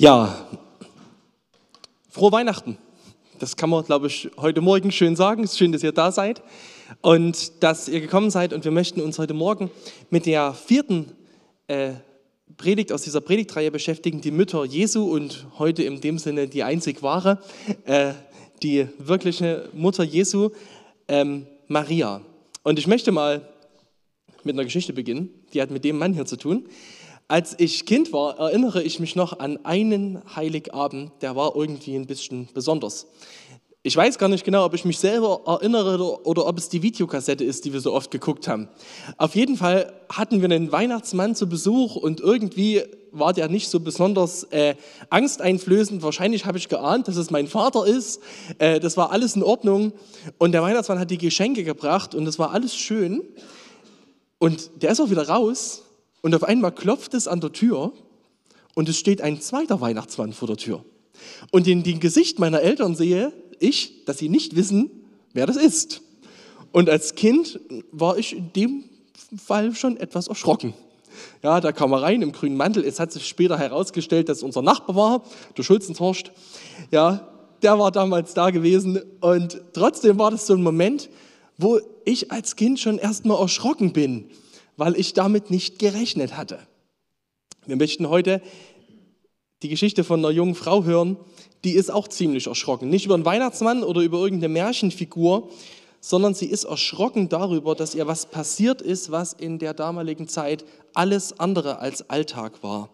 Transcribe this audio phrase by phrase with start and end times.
[0.00, 0.46] Ja,
[2.08, 2.78] frohe Weihnachten.
[3.40, 5.42] Das kann man, glaube ich, heute Morgen schön sagen.
[5.42, 6.40] Es ist schön, dass ihr da seid
[7.00, 8.52] und dass ihr gekommen seid.
[8.52, 9.72] Und wir möchten uns heute Morgen
[10.08, 11.16] mit der vierten
[11.66, 11.94] äh,
[12.56, 17.02] Predigt aus dieser Predigtreihe beschäftigen, die Mütter Jesu und heute in dem Sinne die einzig
[17.02, 17.40] wahre,
[17.84, 18.12] äh,
[18.62, 20.50] die wirkliche Mutter Jesu,
[21.08, 22.20] ähm, Maria.
[22.62, 23.48] Und ich möchte mal
[24.44, 26.68] mit einer Geschichte beginnen, die hat mit dem Mann hier zu tun.
[27.30, 32.06] Als ich Kind war, erinnere ich mich noch an einen Heiligabend, der war irgendwie ein
[32.06, 33.06] bisschen besonders.
[33.82, 37.44] Ich weiß gar nicht genau, ob ich mich selber erinnere oder, ob es die Videokassette
[37.44, 38.68] ist, die wir so oft geguckt haben.
[39.18, 43.80] Auf jeden Fall hatten wir einen Weihnachtsmann zu Besuch und irgendwie war der nicht so
[43.80, 44.74] besonders äh,
[45.10, 46.02] angsteinflößend.
[46.02, 48.22] Wahrscheinlich habe ich geahnt, dass es mein Vater ist.
[48.56, 49.92] Äh, das war alles in Ordnung.
[50.38, 53.22] Und der Weihnachtsmann hat die Geschenke gebracht und das war alles schön.
[54.38, 55.82] Und der ist auch wieder raus
[56.22, 57.92] und auf einmal klopft es an der Tür
[58.74, 60.84] und es steht ein zweiter Weihnachtsmann vor der Tür.
[61.50, 64.90] Und in dem Gesicht meiner Eltern sehe ich, dass sie nicht wissen,
[65.32, 66.00] wer das ist.
[66.72, 68.84] Und als Kind war ich in dem
[69.36, 70.74] Fall schon etwas erschrocken.
[71.42, 72.84] Ja, da kam er rein im grünen Mantel.
[72.84, 75.24] Es hat sich später herausgestellt, dass unser Nachbar war,
[75.56, 76.30] der Schulzentorst.
[76.90, 77.28] Ja,
[77.62, 79.00] der war damals da gewesen.
[79.20, 81.10] Und trotzdem war das so ein Moment,
[81.56, 84.30] wo ich als Kind schon erstmal erschrocken bin
[84.78, 86.60] weil ich damit nicht gerechnet hatte.
[87.66, 88.40] Wir möchten heute
[89.62, 91.16] die Geschichte von einer jungen Frau hören,
[91.64, 92.88] die ist auch ziemlich erschrocken.
[92.88, 95.50] Nicht über einen Weihnachtsmann oder über irgendeine Märchenfigur,
[96.00, 100.64] sondern sie ist erschrocken darüber, dass ihr was passiert ist, was in der damaligen Zeit
[100.94, 102.88] alles andere als Alltag war.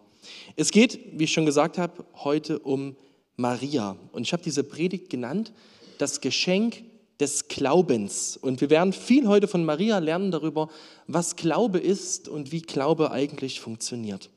[0.56, 2.96] Es geht, wie ich schon gesagt habe, heute um
[3.36, 3.96] Maria.
[4.12, 5.52] Und ich habe diese Predigt genannt,
[5.98, 6.82] das Geschenk
[7.20, 8.36] des Glaubens.
[8.36, 10.68] Und wir werden viel heute von Maria lernen darüber,
[11.06, 14.30] was Glaube ist und wie Glaube eigentlich funktioniert.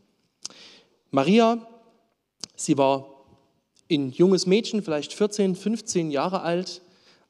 [1.12, 1.66] Maria,
[2.56, 3.26] sie war
[3.92, 6.82] ein junges Mädchen, vielleicht 14, 15 Jahre alt,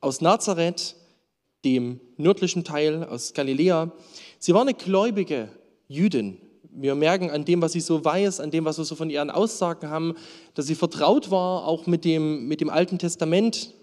[0.01, 0.95] aus Nazareth,
[1.63, 3.91] dem nördlichen Teil aus Galiläa.
[4.39, 5.49] Sie war eine gläubige
[5.87, 6.37] Jüdin.
[6.71, 9.31] Wir merken an dem, was sie so weiß, an dem, was wir so von ihren
[9.31, 10.15] Aussagen haben,
[10.53, 13.73] dass sie vertraut war, auch mit dem, mit dem Alten Testament.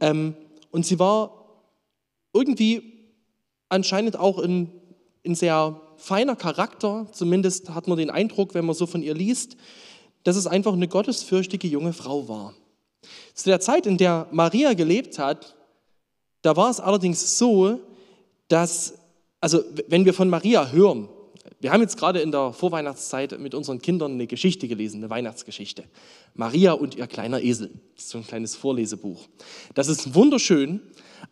[0.00, 0.34] Ähm,
[0.74, 1.30] und sie war
[2.32, 3.04] irgendwie
[3.68, 4.72] anscheinend auch ein,
[5.24, 9.56] ein sehr feiner Charakter, zumindest hat man den Eindruck, wenn man so von ihr liest,
[10.24, 12.54] dass es einfach eine gottesfürchtige junge Frau war.
[13.34, 15.54] Zu der Zeit, in der Maria gelebt hat,
[16.42, 17.78] da war es allerdings so,
[18.48, 18.94] dass,
[19.40, 21.08] also wenn wir von Maria hören,
[21.60, 25.84] wir haben jetzt gerade in der Vorweihnachtszeit mit unseren Kindern eine Geschichte gelesen, eine Weihnachtsgeschichte.
[26.34, 27.70] Maria und ihr kleiner Esel.
[27.94, 29.26] Das ist so ein kleines Vorlesebuch.
[29.74, 30.80] Das ist wunderschön,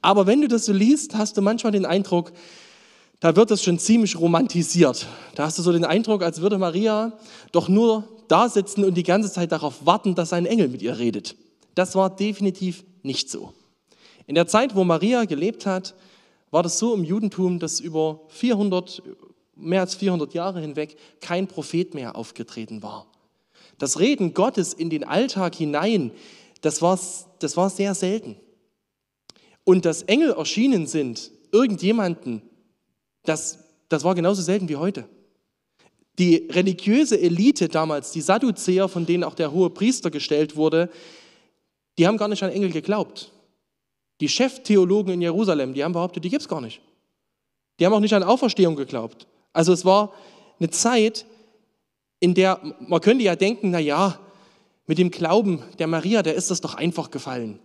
[0.01, 2.33] aber wenn du das so liest, hast du manchmal den Eindruck,
[3.21, 5.07] da wird das schon ziemlich romantisiert.
[5.35, 7.13] Da hast du so den Eindruck, als würde Maria
[7.53, 10.99] doch nur da sitzen und die ganze Zeit darauf warten, dass ein Engel mit ihr
[10.99, 11.37] redet.
[11.75, 13.53] Das war definitiv nicht so.
[14.27, 15.95] In der Zeit, wo Maria gelebt hat,
[16.51, 19.03] war das so im Judentum, dass über 400,
[19.63, 23.07] mehr als 400 Jahre hinweg kein Prophet mehr aufgetreten war.
[23.79, 26.13] Das Reden Gottes in den Alltag hinein,
[26.61, 26.99] das war,
[27.39, 28.37] das war sehr selten.
[29.65, 32.43] Und dass Engel erschienen sind, irgendjemanden,
[33.25, 33.59] das,
[33.89, 35.09] das war genauso selten wie heute.
[36.19, 40.91] Die religiöse Elite damals, die Sadduzäer, von denen auch der hohe Priester gestellt wurde,
[41.99, 43.33] die haben gar nicht an Engel geglaubt.
[44.21, 46.81] Die Cheftheologen in Jerusalem, die haben behauptet, die gibt es gar nicht.
[47.79, 49.27] Die haben auch nicht an Auferstehung geglaubt.
[49.53, 50.13] Also es war
[50.59, 51.27] eine Zeit,
[52.21, 54.19] in der man könnte ja denken, na ja,
[54.87, 57.59] mit dem Glauben der Maria, der ist das doch einfach gefallen.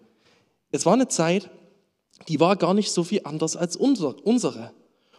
[0.71, 1.49] Es war eine Zeit,
[2.27, 4.71] die war gar nicht so viel anders als unsere.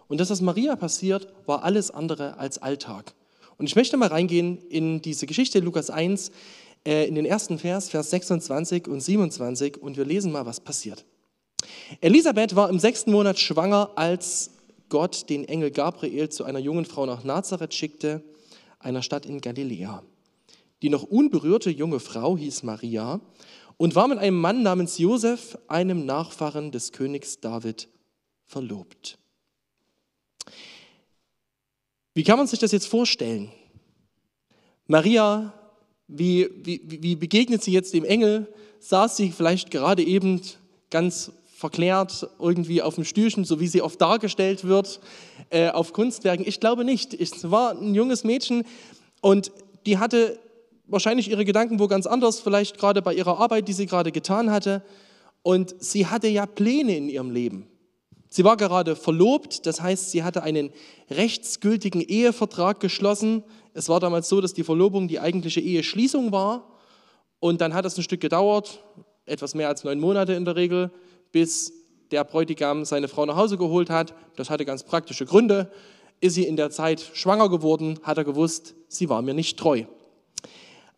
[0.09, 3.15] Und das, was Maria passiert, war alles andere als Alltag.
[3.57, 6.31] Und ich möchte mal reingehen in diese Geschichte Lukas 1,
[6.87, 11.05] äh, in den ersten Vers, Vers 26 und 27, und wir lesen mal, was passiert.
[12.01, 14.51] Elisabeth war im sechsten Monat schwanger, als
[14.89, 18.23] Gott den Engel Gabriel zu einer jungen Frau nach Nazareth schickte,
[18.79, 20.03] einer Stadt in Galiläa.
[20.83, 23.21] Die noch unberührte junge Frau hieß Maria
[23.77, 27.89] und war mit einem Mann namens Josef, einem Nachfahren des Königs David,
[28.47, 29.19] verlobt.
[32.15, 33.51] Wie kann man sich das jetzt vorstellen?
[34.87, 35.53] Maria,
[36.09, 38.53] wie, wie, wie begegnet sie jetzt dem Engel?
[38.81, 40.41] Saß sie vielleicht gerade eben
[40.91, 45.01] ganz verklärt irgendwie auf dem Stühlchen, so wie sie oft dargestellt wird
[45.51, 46.47] äh, auf Kunstwerken.
[46.47, 47.13] Ich glaube nicht.
[47.13, 48.63] Es war ein junges Mädchen
[49.23, 49.51] und
[49.85, 50.39] die hatte
[50.87, 54.53] wahrscheinlich ihre Gedanken wo ganz anders, vielleicht gerade bei ihrer Arbeit, die sie gerade getan
[54.53, 54.85] hatte.
[55.43, 57.67] Und sie hatte ja Pläne in ihrem Leben.
[58.29, 60.71] Sie war gerade verlobt, das heißt, sie hatte einen
[61.11, 63.43] rechtsgültigen Ehevertrag geschlossen.
[63.75, 66.71] Es war damals so, dass die Verlobung die eigentliche Eheschließung war.
[67.41, 68.79] Und dann hat es ein Stück gedauert,
[69.27, 70.93] etwas mehr als neun Monate in der Regel,
[71.33, 71.73] bis
[72.11, 74.15] der Bräutigam seine Frau nach Hause geholt hat.
[74.37, 75.71] Das hatte ganz praktische Gründe.
[76.21, 79.85] Ist sie in der Zeit schwanger geworden, hat er gewusst, sie war mir nicht treu.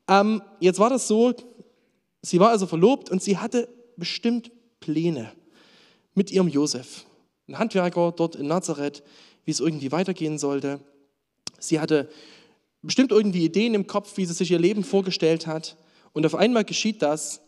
[0.08, 1.34] Ähm, jetzt war das so,
[2.22, 4.50] sie war also verlobt und sie hatte bestimmt
[4.80, 5.32] Pläne
[6.14, 7.04] mit ihrem Josef,
[7.48, 9.02] ein Handwerker dort in Nazareth,
[9.44, 10.80] wie es irgendwie weitergehen sollte.
[11.58, 12.08] Sie hatte
[12.82, 15.76] bestimmt irgendwie Ideen im Kopf, wie sie sich ihr Leben vorgestellt hat.
[16.12, 17.40] Und auf einmal geschieht das,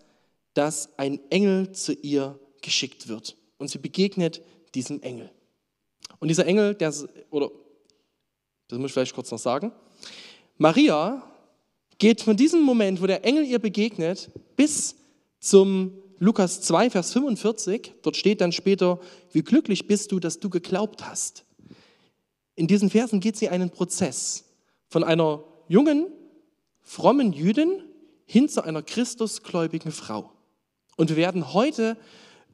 [0.54, 3.36] dass ein Engel zu ihr geschickt wird.
[3.58, 4.40] Und sie begegnet
[4.74, 5.30] diesem Engel.
[6.18, 6.92] Und dieser Engel, der,
[7.30, 7.50] oder,
[8.68, 9.72] das muss ich vielleicht kurz noch sagen,
[10.56, 11.22] Maria
[11.98, 14.96] geht von diesem Moment, wo der Engel ihr begegnet, bis
[15.40, 17.94] zum Lukas 2, Vers 45.
[18.02, 19.00] Dort steht dann später,
[19.32, 21.44] wie glücklich bist du, dass du geglaubt hast.
[22.54, 24.44] In diesen Versen geht sie einen Prozess
[24.88, 26.06] von einer jungen,
[26.82, 27.82] frommen Jüdin
[28.24, 30.30] hin zu einer Christusgläubigen Frau.
[30.96, 31.96] Und wir werden heute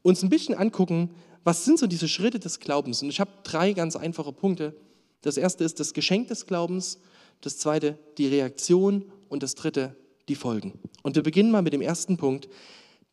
[0.03, 1.11] uns ein bisschen angucken,
[1.45, 3.03] was sind so diese Schritte des Glaubens.
[3.03, 4.77] Und ich habe drei ganz einfache Punkte.
[5.23, 6.99] Das erste ist das Geschenk des Glaubens,
[7.41, 9.97] das zweite die Reaktion und das dritte
[10.29, 10.79] die Folgen.
[11.03, 12.49] Und wir beginnen mal mit dem ersten Punkt,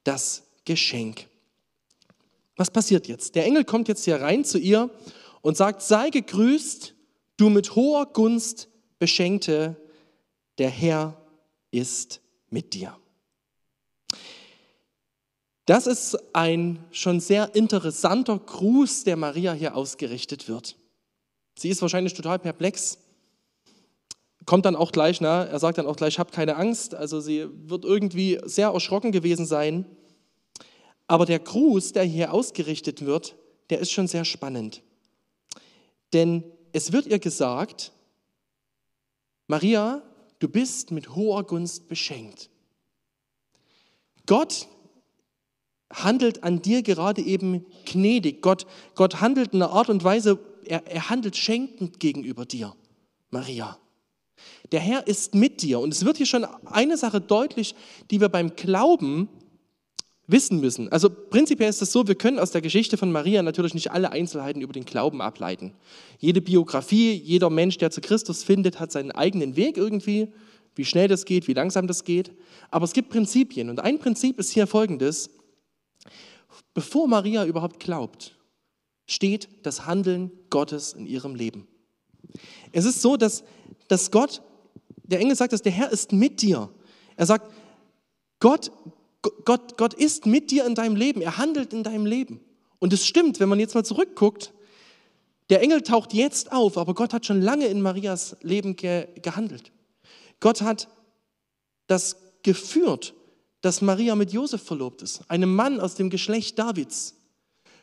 [0.03, 1.27] das Geschenk.
[2.57, 3.35] Was passiert jetzt?
[3.35, 4.89] Der Engel kommt jetzt hier rein zu ihr
[5.41, 6.95] und sagt, sei gegrüßt,
[7.37, 9.75] du mit hoher Gunst beschenkte,
[10.57, 11.21] der Herr
[11.71, 12.97] ist mit dir.
[15.65, 20.75] Das ist ein schon sehr interessanter Gruß, der Maria hier ausgerichtet wird.
[21.57, 22.99] Sie ist wahrscheinlich total perplex.
[24.45, 25.47] Kommt dann auch gleich, ne?
[25.49, 26.93] er sagt dann auch gleich, hab keine Angst.
[26.93, 29.85] Also sie wird irgendwie sehr erschrocken gewesen sein.
[31.07, 33.35] Aber der Gruß, der hier ausgerichtet wird,
[33.71, 34.83] der ist schon sehr spannend.
[36.13, 37.91] Denn es wird ihr gesagt,
[39.47, 40.03] Maria,
[40.39, 42.49] du bist mit hoher Gunst beschenkt.
[44.27, 44.67] Gott
[45.91, 48.41] handelt an dir gerade eben gnädig.
[48.41, 48.65] Gott,
[48.95, 52.75] Gott handelt in einer Art und Weise, er, er handelt schenkend gegenüber dir,
[53.29, 53.77] Maria.
[54.71, 55.79] Der Herr ist mit dir.
[55.79, 57.75] Und es wird hier schon eine Sache deutlich,
[58.11, 59.29] die wir beim Glauben
[60.27, 60.91] wissen müssen.
[60.91, 64.11] Also prinzipiell ist es so, wir können aus der Geschichte von Maria natürlich nicht alle
[64.11, 65.73] Einzelheiten über den Glauben ableiten.
[66.19, 70.29] Jede Biografie, jeder Mensch, der zu Christus findet, hat seinen eigenen Weg irgendwie,
[70.75, 72.31] wie schnell das geht, wie langsam das geht.
[72.71, 73.69] Aber es gibt Prinzipien.
[73.69, 75.29] Und ein Prinzip ist hier folgendes.
[76.75, 78.37] Bevor Maria überhaupt glaubt,
[79.07, 81.67] steht das Handeln Gottes in ihrem Leben.
[82.73, 83.45] Es ist so, dass,
[83.87, 84.41] dass Gott,
[85.03, 86.69] der Engel sagt, dass der Herr ist mit dir.
[87.15, 87.49] Er sagt,
[88.41, 88.71] Gott,
[89.45, 92.41] Gott, Gott ist mit dir in deinem Leben, er handelt in deinem Leben.
[92.79, 94.53] Und es stimmt, wenn man jetzt mal zurückguckt,
[95.49, 99.71] der Engel taucht jetzt auf, aber Gott hat schon lange in Marias Leben ge gehandelt.
[100.41, 100.89] Gott hat
[101.87, 103.14] das geführt
[103.65, 107.15] dass Maria mit Josef verlobt ist, einem Mann aus dem Geschlecht Davids.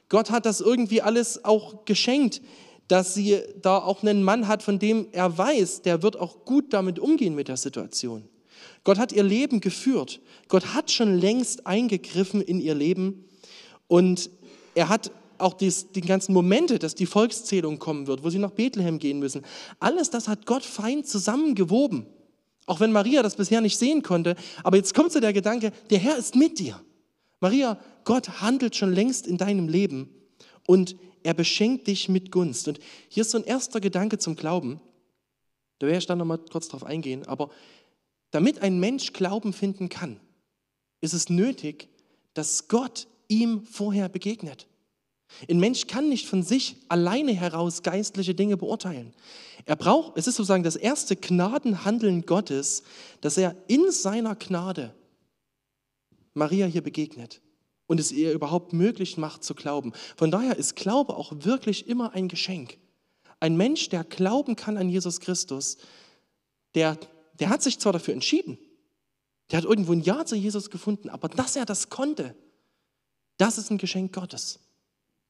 [0.09, 2.41] Gott hat das irgendwie alles auch geschenkt,
[2.87, 6.73] dass sie da auch einen Mann hat, von dem er weiß, der wird auch gut
[6.73, 8.29] damit umgehen mit der Situation.
[8.85, 10.21] Gott hat ihr Leben geführt.
[10.47, 13.25] Gott hat schon längst eingegriffen in ihr Leben
[13.89, 14.31] und
[14.77, 18.53] er hat auch dies, die ganzen Momente, dass die Volkszählung kommen wird, wo sie nach
[18.53, 19.43] Bethlehem gehen müssen.
[19.81, 22.07] Alles das hat Gott fein zusammengewoben.
[22.67, 24.37] Auch wenn Maria das bisher nicht sehen konnte.
[24.63, 26.81] Aber jetzt kommt so der Gedanke, der Herr ist mit dir.
[27.41, 30.09] Maria, Gott handelt schon längst in deinem Leben
[30.67, 32.69] und er beschenkt dich mit Gunst.
[32.69, 32.79] Und
[33.09, 34.81] hier ist so ein erster Gedanke zum Glauben.
[35.79, 37.27] Da werde ich dann nochmal kurz drauf eingehen.
[37.27, 37.51] Aber
[38.31, 40.21] damit ein Mensch Glauben finden kann,
[41.01, 41.89] ist es nötig,
[42.35, 44.67] dass Gott ihm vorher begegnet.
[45.49, 49.13] Ein Mensch kann nicht von sich alleine heraus geistliche Dinge beurteilen.
[49.65, 52.83] Er braucht, es ist sozusagen das erste Gnadenhandeln Gottes,
[53.21, 54.95] dass er in seiner Gnade
[56.35, 57.41] Maria hier begegnet
[57.87, 59.93] und es ihr überhaupt möglich macht zu glauben.
[60.17, 62.79] Von daher ist Glaube auch wirklich immer ein Geschenk.
[63.41, 65.77] Ein Mensch, der glauben kann an Jesus Christus,
[66.75, 66.97] der,
[67.39, 68.59] der hat sich zwar dafür entschieden,
[69.51, 72.35] der hat irgendwo ein Ja zu Jesus gefunden, aber dass er das konnte,
[73.37, 74.61] das ist ein Geschenk Gottes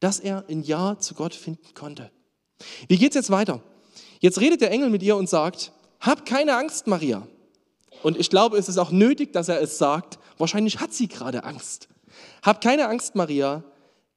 [0.03, 2.11] dass er ein Ja zu Gott finden konnte.
[2.89, 3.63] Wie geht es jetzt weiter?
[4.19, 7.29] Jetzt redet der Engel mit ihr und sagt, hab keine Angst, Maria.
[8.03, 10.19] Und ich glaube, es ist auch nötig, dass er es sagt.
[10.39, 11.89] Wahrscheinlich hat sie gerade Angst.
[12.43, 13.63] Hab keine Angst, Maria.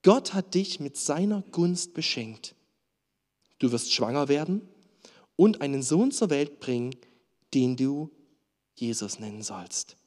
[0.01, 2.55] Gott hat dich mit seiner Gunst beschenkt.
[3.59, 4.67] Du wirst schwanger werden
[5.35, 6.95] und einen Sohn zur Welt bringen,
[7.53, 8.09] den du
[8.73, 9.97] Jesus nennen sollst.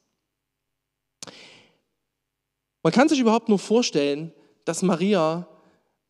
[2.83, 4.33] Man kann sich überhaupt nur vorstellen,
[4.65, 5.47] dass Maria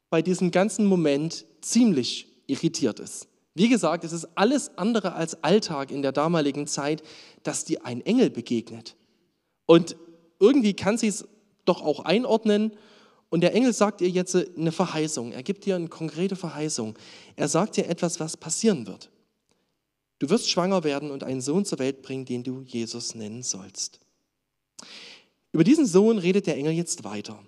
[0.09, 3.27] bei diesem ganzen Moment ziemlich irritiert ist.
[3.53, 7.03] Wie gesagt, es ist alles andere als Alltag in der damaligen Zeit,
[7.43, 8.95] dass dir ein Engel begegnet.
[9.65, 9.95] Und
[10.39, 11.27] irgendwie kann sie es
[11.65, 12.71] doch auch einordnen.
[13.29, 15.31] Und der Engel sagt ihr jetzt eine Verheißung.
[15.31, 16.97] Er gibt dir eine konkrete Verheißung.
[17.35, 19.11] Er sagt dir etwas, was passieren wird.
[20.19, 23.99] Du wirst schwanger werden und einen Sohn zur Welt bringen, den du Jesus nennen sollst.
[25.51, 27.39] Über diesen Sohn redet der Engel jetzt weiter.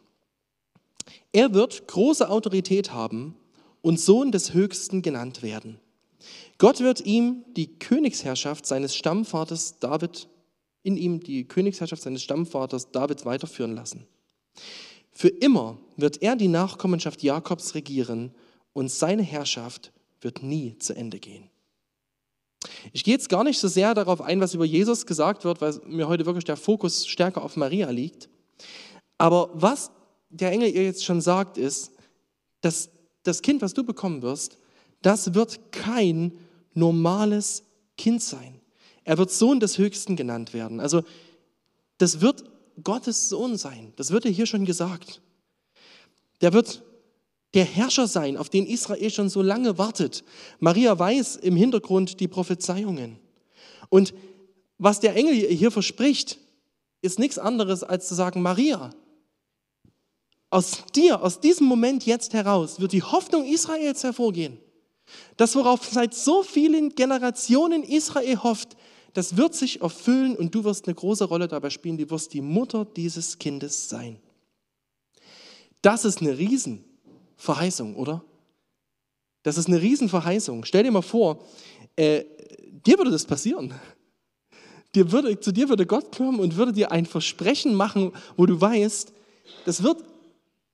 [1.33, 3.35] Er wird große Autorität haben
[3.81, 5.79] und Sohn des Höchsten genannt werden.
[6.57, 10.27] Gott wird ihm die Königsherrschaft seines Stammvaters David,
[10.83, 14.05] in ihm die Königsherrschaft seines Stammvaters David weiterführen lassen.
[15.11, 18.33] Für immer wird er die Nachkommenschaft Jakobs regieren
[18.73, 21.49] und seine Herrschaft wird nie zu Ende gehen.
[22.93, 25.79] Ich gehe jetzt gar nicht so sehr darauf ein, was über Jesus gesagt wird, weil
[25.85, 28.29] mir heute wirklich der Fokus stärker auf Maria liegt.
[29.17, 29.91] Aber was
[30.31, 31.91] der Engel ihr jetzt schon sagt, ist,
[32.61, 32.89] dass
[33.23, 34.57] das Kind, was du bekommen wirst,
[35.01, 36.33] das wird kein
[36.73, 37.63] normales
[37.97, 38.59] Kind sein.
[39.03, 40.79] Er wird Sohn des Höchsten genannt werden.
[40.79, 41.03] Also
[41.97, 42.43] das wird
[42.83, 43.93] Gottes Sohn sein.
[43.95, 45.21] Das wird er hier schon gesagt.
[46.41, 46.83] Der wird
[47.53, 50.23] der Herrscher sein, auf den Israel schon so lange wartet.
[50.59, 53.19] Maria weiß im Hintergrund die Prophezeiungen.
[53.89, 54.13] Und
[54.77, 56.39] was der Engel hier verspricht,
[57.01, 58.91] ist nichts anderes als zu sagen, Maria,
[60.51, 64.59] aus dir, aus diesem Moment jetzt heraus, wird die Hoffnung Israels hervorgehen.
[65.37, 68.77] Das, worauf seit so vielen Generationen Israel hofft,
[69.13, 71.97] das wird sich erfüllen und du wirst eine große Rolle dabei spielen.
[71.97, 74.19] Du wirst die Mutter dieses Kindes sein.
[75.81, 78.23] Das ist eine Riesenverheißung, oder?
[79.43, 80.65] Das ist eine Riesenverheißung.
[80.65, 81.43] Stell dir mal vor,
[81.95, 82.23] äh,
[82.85, 83.73] dir würde das passieren.
[84.95, 88.59] Dir würde, zu dir würde Gott kommen und würde dir ein Versprechen machen, wo du
[88.59, 89.13] weißt,
[89.65, 90.03] das wird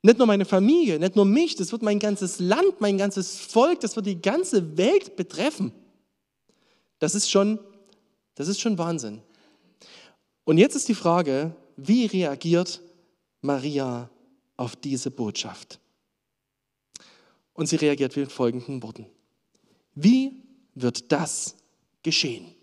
[0.02, 3.80] nicht nur meine Familie, nicht nur mich, das wird mein ganzes Land, mein ganzes Volk,
[3.82, 5.72] das wird die ganze Welt betreffen.
[7.00, 7.60] Das ist schon,
[8.36, 9.22] das ist schon Wahnsinn.
[10.44, 12.82] Und jetzt ist die Frage, wie reagiert
[13.42, 14.10] Maria
[14.56, 15.80] auf diese Botschaft?
[17.54, 19.08] Und sie reagiert mit folgenden Worten.
[19.94, 20.44] Wie
[20.76, 21.56] wird das
[22.04, 22.54] geschehen?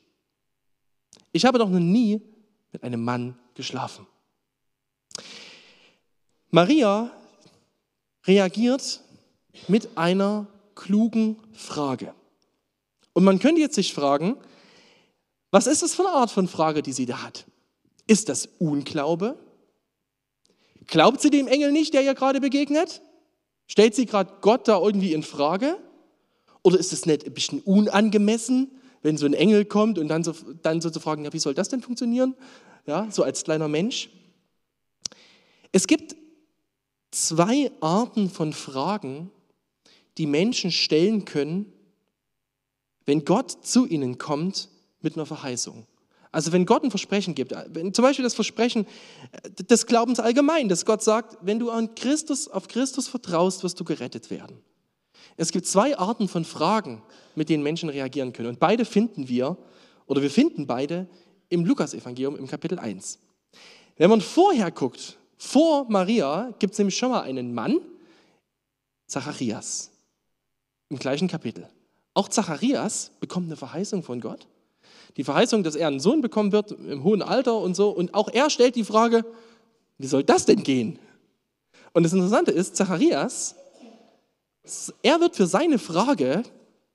[1.33, 2.23] Ich habe doch noch nie
[2.73, 4.07] mit einem Mann geschlafen.
[6.51, 7.11] Maria
[8.27, 9.01] reagiert
[9.69, 12.15] mit einer klugen Frage.
[13.13, 14.37] Und man könnte jetzt sich fragen,
[15.51, 17.47] was ist das für eine Art von Frage, die sie da hat?
[18.07, 19.39] Ist das Unglaube?
[20.87, 23.01] Glaubt sie dem Engel nicht, der ihr gerade begegnet?
[23.67, 25.79] Stellt sie gerade Gott da irgendwie in Frage?
[26.63, 30.35] Oder ist es nicht ein bisschen unangemessen, wenn so ein Engel kommt und dann so,
[30.63, 32.35] dann so zu fragen, ja, wie soll das denn funktionieren?
[32.87, 34.11] Ja, so als kleiner Mensch.
[35.73, 36.17] Es gibt
[37.15, 39.31] zwei Arten von Fragen,
[40.19, 41.73] die Menschen stellen können,
[43.07, 44.69] wenn Gott zu ihnen kommt
[45.01, 45.87] mit einer Verheißung.
[46.33, 48.87] Also wenn Gott ein Versprechen gibt, zum Beispiel das Versprechen
[49.71, 53.85] des Glaubens allgemein, dass Gott sagt, wenn du an Christus, auf Christus vertraust, wirst du
[53.85, 54.61] gerettet werden.
[55.37, 57.03] Es gibt zwei Arten von Fragen,
[57.37, 58.49] mit denen Menschen reagieren können.
[58.49, 59.57] Und beide finden wir,
[60.07, 61.07] oder wir finden beide
[61.51, 63.21] im Lukasevangelium im Kapitel 1.
[63.97, 67.79] Wenn man vorher guckt, vor Maria gibt es nämlich schon mal einen Mann,
[69.07, 69.91] Zacharias,
[70.89, 71.69] im gleichen Kapitel.
[72.15, 74.47] Auch Zacharias bekommt eine Verheißung von Gott.
[75.17, 77.91] Die Verheißung, dass er einen Sohn bekommen wird im hohen Alter und so.
[77.91, 79.25] Und auch er stellt die Frage,
[79.99, 80.99] wie soll das denn gehen?
[81.93, 83.55] Und das Interessante ist, Zacharias,
[85.03, 86.43] er wird für seine Frage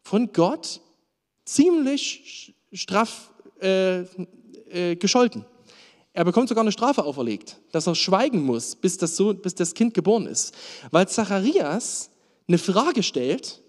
[0.01, 0.81] von Gott
[1.45, 3.99] ziemlich straff äh,
[4.71, 5.45] äh, gescholten.
[6.13, 9.73] Er bekommt sogar eine Strafe auferlegt, dass er schweigen muss, bis das, so, bis das
[9.73, 10.53] Kind geboren ist.
[10.91, 12.09] Weil Zacharias
[12.47, 13.61] eine Frage stellt,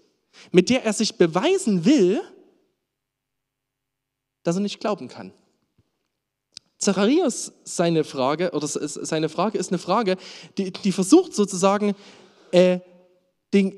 [0.51, 2.21] mit der er sich beweisen will,
[4.43, 5.33] dass er nicht glauben kann.
[6.79, 10.17] Zacharias seine Frage, oder seine Frage ist eine Frage,
[10.57, 11.93] die, die versucht sozusagen,
[12.51, 12.79] äh,
[13.53, 13.77] den,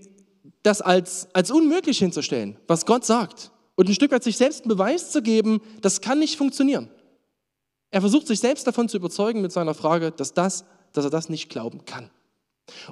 [0.64, 3.52] das als, als unmöglich hinzustellen, was Gott sagt.
[3.76, 6.90] Und ein Stück weit sich selbst einen Beweis zu geben, das kann nicht funktionieren.
[7.94, 11.30] Er versucht sich selbst davon zu überzeugen mit seiner Frage, dass, das, dass er das
[11.30, 12.10] nicht glauben kann.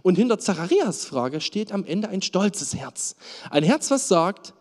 [0.03, 3.15] Und hinter Zacharias Frage steht am Ende ein stolzes Herz.
[3.50, 4.53] Ein Herz, was sagt,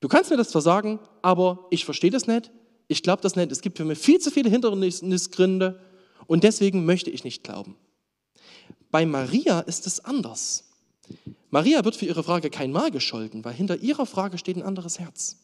[0.00, 2.50] du kannst mir das zwar sagen, aber ich verstehe das nicht,
[2.88, 5.78] ich glaube das nicht, es gibt für mich viel zu viele Hindernisgründe
[6.26, 7.76] und deswegen möchte ich nicht glauben.
[8.90, 10.64] Bei Maria ist es anders.
[11.50, 14.98] Maria wird für ihre Frage kein Mal gescholten, weil hinter ihrer Frage steht ein anderes
[14.98, 15.36] Herz.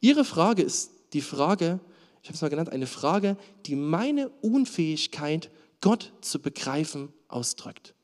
[0.00, 1.78] Ihre Frage ist die Frage,
[2.24, 5.50] ich habe es mal genannt, eine Frage, die meine Unfähigkeit,
[5.82, 7.94] Gott zu begreifen, ausdrückt.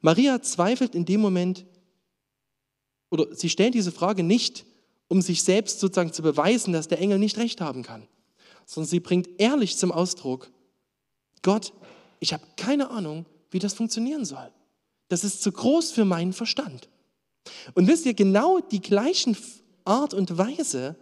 [0.00, 1.66] Maria zweifelt in dem Moment,
[3.10, 4.64] oder sie stellt diese Frage nicht,
[5.08, 8.08] um sich selbst sozusagen zu beweisen, dass der Engel nicht recht haben kann,
[8.64, 10.50] sondern sie bringt ehrlich zum Ausdruck,
[11.42, 11.74] Gott,
[12.20, 14.50] ich habe keine Ahnung, wie das funktionieren soll.
[15.08, 16.88] Das ist zu groß für meinen Verstand.
[17.74, 19.36] Und wisst ihr, genau die gleichen
[19.84, 20.96] Art und Weise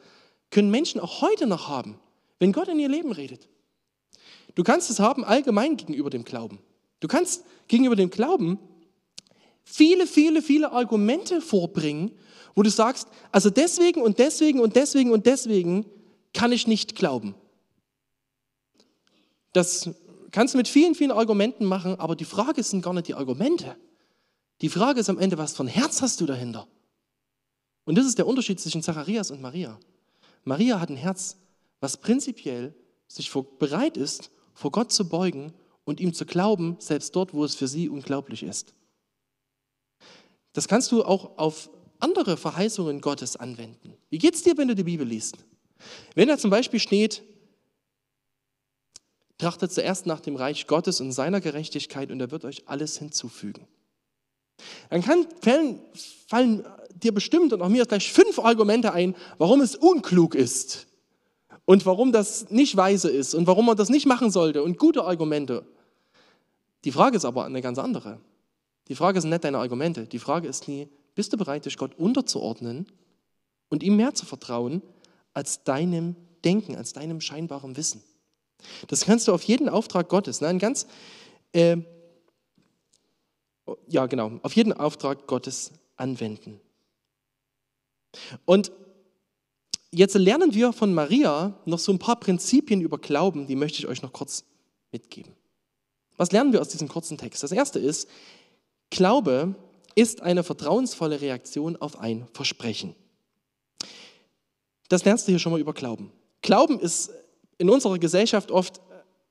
[0.51, 2.01] können Menschen auch heute noch haben,
[2.43, 3.49] wenn Gott in ihr Leben redet.
[4.57, 6.59] Du kannst es haben allgemein gegenüber dem Glauben.
[6.99, 8.59] Du kannst gegenüber dem Glauben
[9.63, 12.11] viele, viele, viele Argumente vorbringen,
[12.57, 15.87] wo du sagst, also deswegen und deswegen und deswegen und deswegen
[16.35, 17.37] kann ich nicht glauben.
[19.53, 19.91] Das
[20.33, 23.77] kannst du mit vielen, vielen Argumenten machen, aber die Frage sind gar nicht die Argumente.
[24.63, 26.67] Die Frage ist am Ende, was für ein Herz hast du dahinter?
[27.85, 29.79] Und das ist der Unterschied zwischen Zacharias und Maria.
[30.43, 31.37] Maria hat ein Herz,
[31.83, 32.75] was prinzipiell
[33.09, 35.53] sich bereit ist, vor Gott zu beugen
[35.85, 38.73] und ihm zu glauben, selbst dort, wo es für sie unglaublich ist.
[40.53, 43.95] Das kannst du auch auf andere Verheißungen Gottes anwenden.
[44.11, 45.39] Wie geht es dir, wenn du die Bibel liest?
[46.15, 47.23] Wenn da zum Beispiel steht,
[49.39, 53.67] trachtet zuerst nach dem Reich Gottes und seiner Gerechtigkeit und er wird euch alles hinzufügen.
[54.89, 55.83] Dann kann, fallen,
[56.29, 60.87] fallen dir bestimmt und auch mir gleich fünf Argumente ein, warum es unklug ist
[61.65, 65.05] und warum das nicht weise ist und warum man das nicht machen sollte und gute
[65.05, 65.65] Argumente.
[66.85, 68.21] Die Frage ist aber eine ganz andere.
[68.89, 70.07] Die Frage sind nicht deine Argumente.
[70.07, 72.87] Die Frage ist nie, bist du bereit, dich Gott unterzuordnen
[73.69, 74.83] und ihm mehr zu vertrauen
[75.35, 78.03] als deinem Denken, als deinem scheinbaren Wissen?
[78.89, 80.87] Das kannst du auf jeden Auftrag Gottes, ne, ein ganz,
[81.53, 81.79] äh,
[83.89, 86.61] ja genau, auf jeden Auftrag Gottes anwenden.
[88.45, 88.73] Und
[89.93, 93.87] jetzt lernen wir von Maria noch so ein paar Prinzipien über Glauben, die möchte ich
[93.87, 94.45] euch noch kurz
[94.91, 95.33] mitgeben.
[96.17, 97.43] Was lernen wir aus diesem kurzen Text?
[97.43, 98.09] Das erste ist,
[98.91, 99.55] Glaube
[99.95, 102.95] ist eine vertrauensvolle Reaktion auf ein Versprechen.
[104.89, 106.13] Das lernst du hier schon mal über Glauben.
[106.43, 107.11] Glauben ist
[107.59, 108.81] in unserer Gesellschaft oft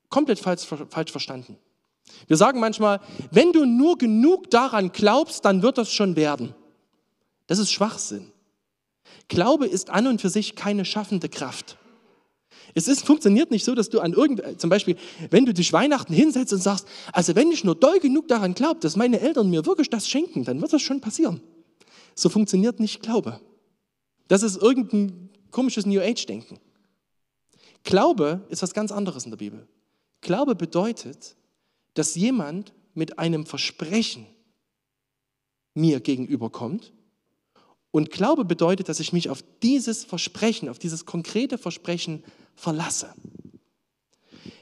[0.09, 1.57] komplett falsch, falsch verstanden.
[2.27, 2.99] Wir sagen manchmal,
[3.31, 6.53] wenn du nur genug daran glaubst, dann wird das schon werden.
[7.47, 8.30] Das ist Schwachsinn.
[9.31, 11.77] Glaube ist an und für sich keine schaffende Kraft.
[12.73, 14.97] Es ist, funktioniert nicht so, dass du an irgend, zum Beispiel,
[15.29, 18.81] wenn du dich Weihnachten hinsetzt und sagst, also wenn ich nur doll genug daran glaube,
[18.81, 21.39] dass meine Eltern mir wirklich das schenken, dann wird das schon passieren.
[22.13, 23.39] So funktioniert nicht Glaube.
[24.27, 26.59] Das ist irgendein komisches New Age-Denken.
[27.83, 29.65] Glaube ist was ganz anderes in der Bibel.
[30.19, 31.37] Glaube bedeutet,
[31.93, 34.25] dass jemand mit einem Versprechen
[35.73, 36.91] mir gegenüberkommt.
[37.91, 42.23] Und Glaube bedeutet, dass ich mich auf dieses Versprechen, auf dieses konkrete Versprechen
[42.56, 43.13] verlasse.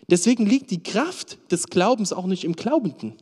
[0.10, 3.15] Deswegen liegt die Kraft des Glaubens auch nicht im Glaubenden.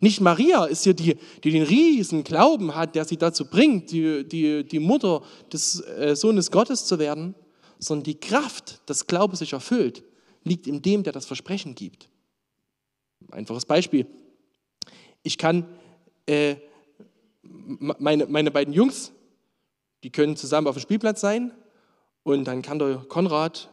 [0.00, 4.26] Nicht Maria ist hier die, die den riesen Glauben hat, der sie dazu bringt, die,
[4.26, 5.22] die, die Mutter
[5.52, 7.34] des äh, Sohnes Gottes zu werden,
[7.78, 10.02] sondern die Kraft, dass Glaube sich erfüllt,
[10.44, 12.08] liegt in dem, der das Versprechen gibt.
[13.30, 14.06] Einfaches Beispiel.
[15.22, 15.66] Ich kann
[16.26, 16.56] äh,
[17.42, 19.12] meine, meine beiden Jungs,
[20.02, 21.52] die können zusammen auf dem Spielplatz sein
[22.22, 23.70] und dann kann der Konrad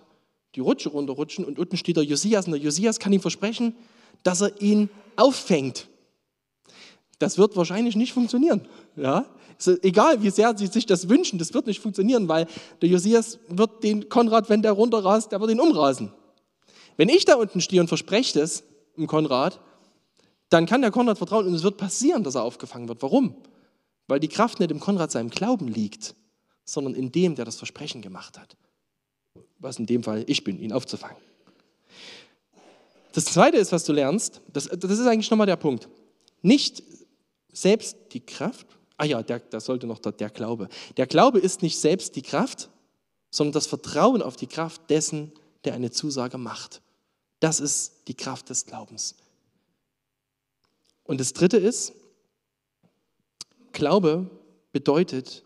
[0.55, 3.75] die Rutsche runterrutschen und unten steht der Josias und der Josias kann ihm versprechen,
[4.23, 5.87] dass er ihn auffängt.
[7.19, 8.67] Das wird wahrscheinlich nicht funktionieren.
[8.95, 9.25] Ja?
[9.81, 12.47] Egal, wie sehr sie sich das wünschen, das wird nicht funktionieren, weil
[12.81, 16.13] der Josias wird den Konrad, wenn der runterrast, der wird ihn umrasen.
[16.95, 18.63] Wenn ich da unten stehe und verspreche das
[18.95, 19.59] im Konrad,
[20.49, 23.01] dann kann der Konrad vertrauen und es wird passieren, dass er aufgefangen wird.
[23.01, 23.35] Warum?
[24.09, 26.15] Weil die Kraft nicht im Konrad seinem Glauben liegt,
[26.65, 28.57] sondern in dem, der das Versprechen gemacht hat
[29.59, 31.17] was in dem Fall ich bin, ihn aufzufangen.
[33.13, 35.89] Das Zweite ist, was du lernst, das, das ist eigentlich nochmal der Punkt.
[36.41, 36.83] Nicht
[37.51, 38.67] selbst die Kraft,
[38.97, 40.69] ah ja, der, das sollte noch der, der Glaube.
[40.97, 42.69] Der Glaube ist nicht selbst die Kraft,
[43.31, 45.33] sondern das Vertrauen auf die Kraft dessen,
[45.65, 46.81] der eine Zusage macht.
[47.39, 49.15] Das ist die Kraft des Glaubens.
[51.03, 51.93] Und das Dritte ist,
[53.71, 54.29] Glaube
[54.71, 55.43] bedeutet,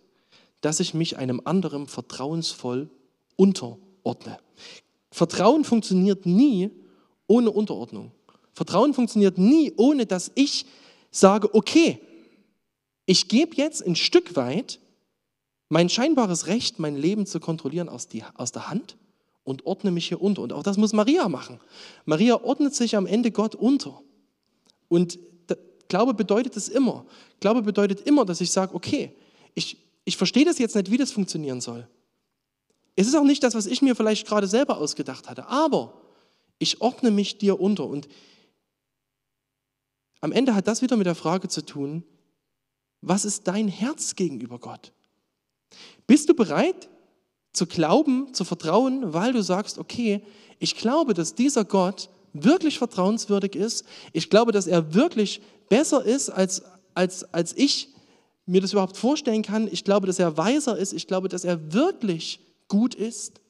[0.61, 2.89] dass ich mich einem anderen vertrauensvoll
[3.35, 4.37] unter ordne.
[5.11, 6.71] Vertrauen funktioniert nie
[7.27, 8.11] ohne Unterordnung.
[8.53, 10.65] Vertrauen funktioniert nie, ohne dass ich
[11.11, 11.99] sage, okay,
[13.05, 14.79] ich gebe jetzt ein Stück weit
[15.69, 18.95] mein scheinbares Recht, mein Leben zu kontrollieren, aus, die, aus der Hand
[19.43, 20.41] und ordne mich hier unter.
[20.41, 21.59] Und auch das muss Maria machen.
[22.05, 24.01] Maria ordnet sich am Ende Gott unter.
[24.87, 25.19] Und
[25.93, 27.05] Glaube bedeutet es immer.
[27.39, 29.15] Glaube bedeutet immer, dass ich sage, okay,
[29.53, 31.87] ich, ich verstehe das jetzt nicht, wie das funktionieren soll.
[32.95, 36.01] Es ist auch nicht das, was ich mir vielleicht gerade selber ausgedacht hatte, aber
[36.57, 37.85] ich ordne mich dir unter.
[37.85, 38.07] Und
[40.19, 42.03] am Ende hat das wieder mit der Frage zu tun,
[43.01, 44.93] was ist dein Herz gegenüber Gott?
[46.07, 46.89] Bist du bereit
[47.51, 50.23] zu glauben, zu vertrauen, weil du sagst, okay,
[50.57, 53.85] ich glaube, dass dieser Gott wirklich vertrauenswürdig ist.
[54.11, 55.41] Ich glaube, dass er wirklich
[55.73, 56.61] besser ist, als,
[56.93, 57.89] als, als ich
[58.45, 59.67] mir das überhaupt vorstellen kann.
[59.71, 60.93] Ich glaube, dass er weiser ist.
[60.93, 63.41] Ich glaube, dass er wirklich gut ist.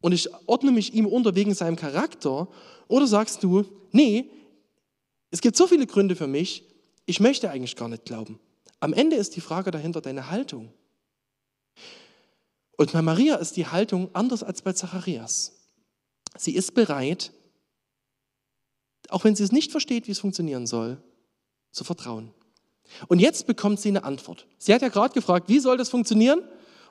[0.00, 2.48] Und ich ordne mich ihm unter wegen seinem Charakter.
[2.88, 4.28] Oder sagst du, nee,
[5.30, 6.64] es gibt so viele Gründe für mich,
[7.06, 8.40] ich möchte eigentlich gar nicht glauben.
[8.80, 10.72] Am Ende ist die Frage dahinter deine Haltung.
[12.76, 15.52] Und bei Maria ist die Haltung anders als bei Zacharias.
[16.36, 17.30] Sie ist bereit,
[19.08, 21.00] auch wenn sie es nicht versteht, wie es funktionieren soll,
[21.78, 22.30] zu vertrauen.
[23.06, 24.46] Und jetzt bekommt sie eine Antwort.
[24.58, 26.40] Sie hat ja gerade gefragt, wie soll das funktionieren?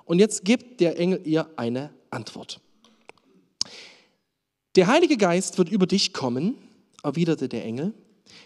[0.06, 2.62] Und jetzt gibt der Engel ihr eine Antwort.
[4.76, 6.56] Der Heilige Geist wird über dich kommen,
[7.04, 7.94] erwiderte der Engel.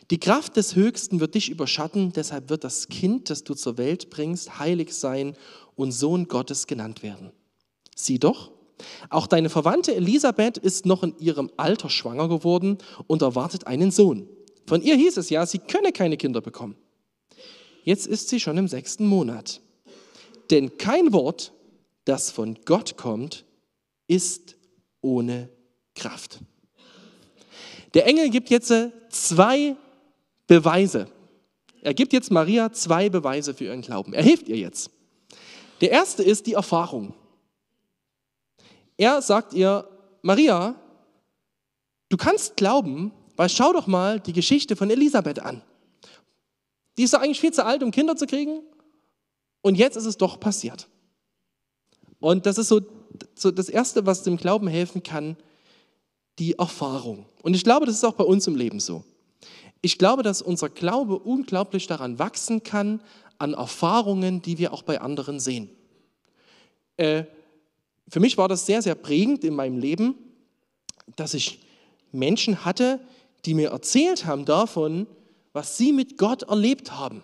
[0.10, 4.10] Die Kraft des Höchsten wird dich überschatten, deshalb wird das Kind, das du zur Welt
[4.10, 5.36] bringst, heilig sein
[5.76, 7.32] und Sohn Gottes genannt werden.
[7.96, 8.52] Sieh doch,
[9.10, 12.78] auch deine Verwandte Elisabeth ist noch in ihrem Alter schwanger geworden
[13.08, 14.28] und erwartet einen Sohn.
[14.66, 16.76] Von ihr hieß es ja, sie könne keine Kinder bekommen.
[17.84, 19.62] Jetzt ist sie schon im sechsten Monat.
[20.50, 21.54] Denn kein Wort,
[22.06, 23.46] das von Gott kommt,
[24.08, 24.56] ist
[25.02, 25.50] ohne
[25.96, 26.40] Kraft.
[27.94, 28.74] Der Engel gibt jetzt
[29.10, 29.76] zwei
[30.48, 31.08] Beweise.
[31.82, 34.14] Er gibt jetzt Maria zwei Beweise für ihren Glauben.
[34.14, 34.92] Er hilft ihr jetzt.
[35.82, 37.14] Der erste ist die Erfahrung.
[38.98, 39.88] Er sagt ihr,
[40.22, 40.76] Maria,
[42.10, 45.62] du kannst glauben, weil schau doch mal die Geschichte von Elisabeth an.
[46.98, 48.62] Die ist doch eigentlich viel zu alt, um Kinder zu kriegen.
[49.62, 50.88] Und jetzt ist es doch passiert.
[52.20, 52.82] Und das ist so,
[53.36, 55.38] so das Erste, was dem Glauben helfen kann,
[56.40, 57.26] die Erfahrung.
[57.42, 59.04] Und ich glaube, das ist auch bei uns im Leben so.
[59.82, 63.02] Ich glaube, dass unser Glaube unglaublich daran wachsen kann,
[63.40, 65.70] an Erfahrungen, die wir auch bei anderen sehen.
[66.98, 67.24] Äh,
[68.08, 70.16] für mich war das sehr, sehr prägend in meinem Leben,
[71.16, 71.60] dass ich
[72.12, 73.00] Menschen hatte,
[73.46, 75.08] die mir erzählt haben davon,
[75.54, 77.24] was sie mit Gott erlebt haben.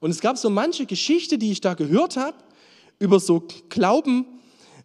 [0.00, 2.36] Und es gab so manche Geschichte, die ich da gehört habe,
[2.98, 4.26] über so Glauben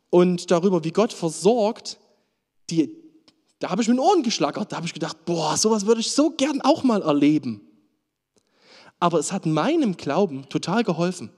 [0.09, 1.99] und darüber, wie Gott versorgt,
[2.69, 2.95] die,
[3.59, 4.71] da habe ich mit den Ohren geschlagert.
[4.71, 7.61] Da habe ich gedacht, boah, sowas würde ich so gern auch mal erleben.
[8.99, 11.29] Aber es hat meinem Glauben total geholfen,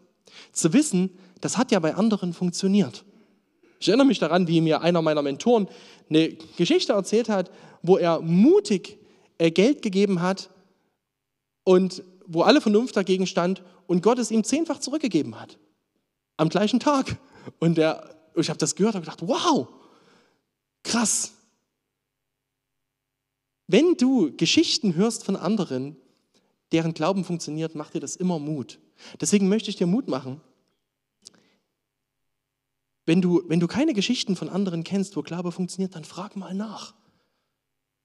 [0.52, 3.06] zu wissen, das hat ja bei anderen funktioniert.
[3.80, 5.68] Ich erinnere mich daran, wie mir einer meiner Mentoren
[6.10, 7.52] eine Geschichte erzählt hat,
[7.88, 8.98] wo er mutig
[9.38, 10.50] äh, Geld gegeben hat
[11.64, 15.58] und wo alle Vernunft dagegen stand und Gott es ihm zehnfach zurückgegeben hat.
[16.38, 17.18] Am gleichen Tag.
[17.60, 19.68] Und der, ich habe das gehört und gedacht, wow,
[20.84, 21.34] krass.
[23.68, 25.96] Wenn du Geschichten hörst von anderen,
[26.72, 28.80] deren Glauben funktioniert, macht dir das immer Mut.
[29.22, 30.42] Deswegen möchte ich dir Mut machen,
[33.06, 36.54] wenn du, wenn du keine Geschichten von anderen kennst, wo Glaube funktioniert, dann frag mal
[36.54, 36.96] nach.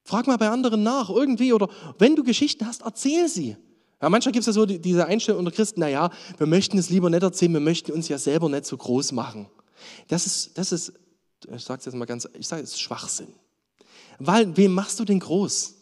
[0.03, 1.53] Frag mal bei anderen nach, irgendwie.
[1.53, 3.57] Oder wenn du Geschichten hast, erzähl sie.
[4.01, 7.09] Ja, manchmal gibt es ja so diese Einstellung unter Christen, naja, wir möchten es lieber
[7.09, 9.47] nicht erzählen, wir möchten uns ja selber nicht so groß machen.
[10.07, 10.93] Das ist, das ist
[11.49, 13.33] ich sage es jetzt mal ganz, ich sage es Schwachsinn.
[14.19, 15.75] Weil, wem machst du denn groß?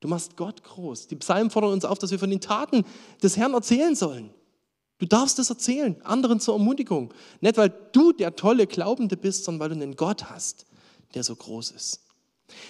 [0.00, 1.08] Du machst Gott groß.
[1.08, 2.84] Die Psalmen fordern uns auf, dass wir von den Taten
[3.22, 4.30] des Herrn erzählen sollen.
[4.98, 7.12] Du darfst es erzählen, anderen zur Ermutigung.
[7.40, 10.64] Nicht, weil du der tolle Glaubende bist, sondern weil du einen Gott hast,
[11.14, 12.00] der so groß ist.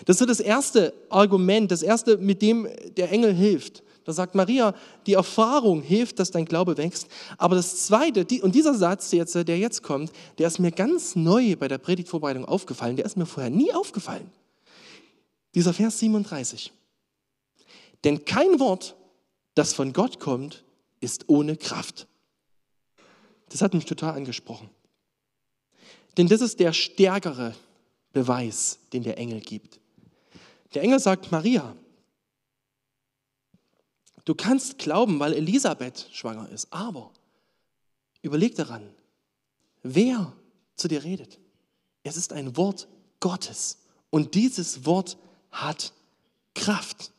[0.04, 3.82] Das ist das erste Argument, das erste, mit dem der Engel hilft.
[4.04, 4.74] Da sagt Maria,
[5.06, 7.06] die Erfahrung hilft, dass dein Glaube wächst.
[7.38, 11.68] Aber das zweite, und dieser Satz, der jetzt kommt, der ist mir ganz neu bei
[11.68, 12.96] der Predigtvorbereitung aufgefallen.
[12.96, 14.30] Der ist mir vorher nie aufgefallen.
[15.54, 16.72] Dieser Vers 37.
[18.04, 18.96] Denn kein Wort,
[19.54, 20.64] das von Gott kommt,
[21.00, 22.08] ist ohne Kraft.
[23.50, 24.70] Das hat mich total angesprochen.
[26.16, 27.54] Denn das ist der stärkere
[28.12, 29.80] Beweis, den der Engel gibt.
[30.74, 31.76] Der Engel sagt, Maria,
[34.24, 37.12] du kannst glauben, weil Elisabeth schwanger ist, aber
[38.22, 38.94] überleg daran,
[39.82, 40.32] wer
[40.76, 41.38] zu dir redet.
[42.02, 42.88] Es ist ein Wort
[43.20, 43.78] Gottes
[44.10, 45.16] und dieses Wort
[45.50, 45.92] hat
[46.54, 47.12] Kraft.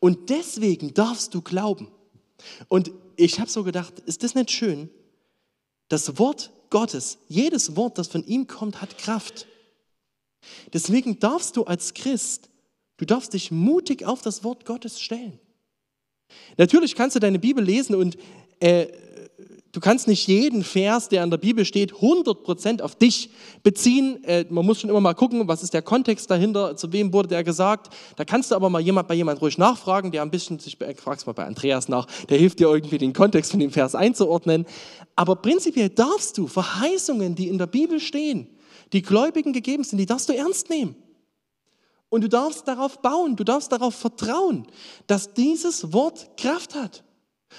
[0.00, 1.90] Und deswegen darfst du glauben.
[2.68, 4.90] Und ich habe so gedacht, ist das nicht schön?
[5.88, 9.46] Das Wort Gottes, jedes Wort, das von ihm kommt, hat Kraft.
[10.72, 12.50] Deswegen darfst du als Christ,
[12.96, 15.38] du darfst dich mutig auf das Wort Gottes stellen.
[16.56, 18.18] Natürlich kannst du deine Bibel lesen und
[18.58, 18.88] äh,
[19.74, 23.30] du kannst nicht jeden Vers, der in der Bibel steht, 100% auf dich
[23.64, 24.22] beziehen.
[24.24, 27.28] Äh, man muss schon immer mal gucken, was ist der Kontext dahinter, zu wem wurde
[27.28, 27.92] der gesagt.
[28.16, 30.94] Da kannst du aber mal jemand, bei jemand ruhig nachfragen, der ein bisschen, sich, äh,
[30.94, 34.64] fragst mal bei Andreas nach, der hilft dir irgendwie den Kontext von dem Vers einzuordnen.
[35.16, 38.46] Aber prinzipiell darfst du Verheißungen, die in der Bibel stehen,
[38.92, 40.94] die Gläubigen gegeben sind, die darfst du ernst nehmen.
[42.10, 44.68] Und du darfst darauf bauen, du darfst darauf vertrauen,
[45.08, 47.02] dass dieses Wort Kraft hat.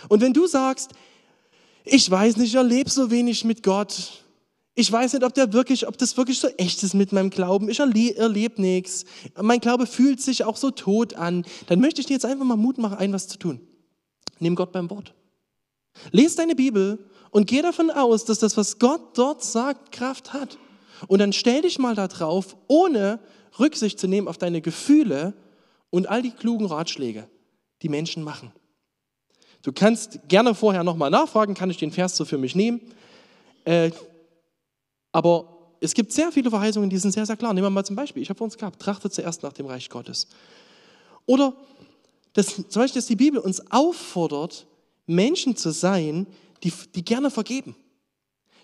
[0.08, 0.91] Und wenn du sagst,
[1.86, 4.24] ich weiß nicht, ich erlebe so wenig mit Gott,
[4.78, 7.69] ich weiß nicht, ob, der wirklich, ob das wirklich so echt ist mit meinem Glauben,
[7.69, 9.06] ich erlebe erleb nichts,
[9.41, 12.58] mein Glaube fühlt sich auch so tot an, dann möchte ich dir jetzt einfach mal
[12.58, 13.62] Mut machen, ein was zu tun.
[14.39, 15.13] Nimm Gott beim Wort.
[16.12, 17.00] Lies deine Bibel
[17.32, 20.58] und geh davon aus, dass das, was Gott dort sagt, Kraft hat.
[21.08, 23.19] Und dann stell dich mal da drauf, ohne
[23.60, 25.34] Rücksicht zu nehmen auf deine Gefühle
[25.89, 27.30] und all die klugen Ratschläge,
[27.82, 28.52] die Menschen machen.
[29.65, 32.82] Du kannst gerne vorher nochmal nachfragen, kann ich den Vers so für mich nehmen?
[33.63, 33.89] Äh,
[35.12, 37.51] aber es gibt sehr viele Verheißungen, die sind sehr, sehr klar.
[37.51, 39.89] Nehmen wir mal zum Beispiel, ich habe vor uns gehabt, trachtet zuerst nach dem Reich
[39.89, 40.28] Gottes.
[41.25, 41.56] Oder
[42.34, 44.67] das, zum Beispiel, dass die Bibel uns auffordert,
[45.08, 46.28] Menschen zu sein,
[46.62, 47.75] die, die gerne vergeben.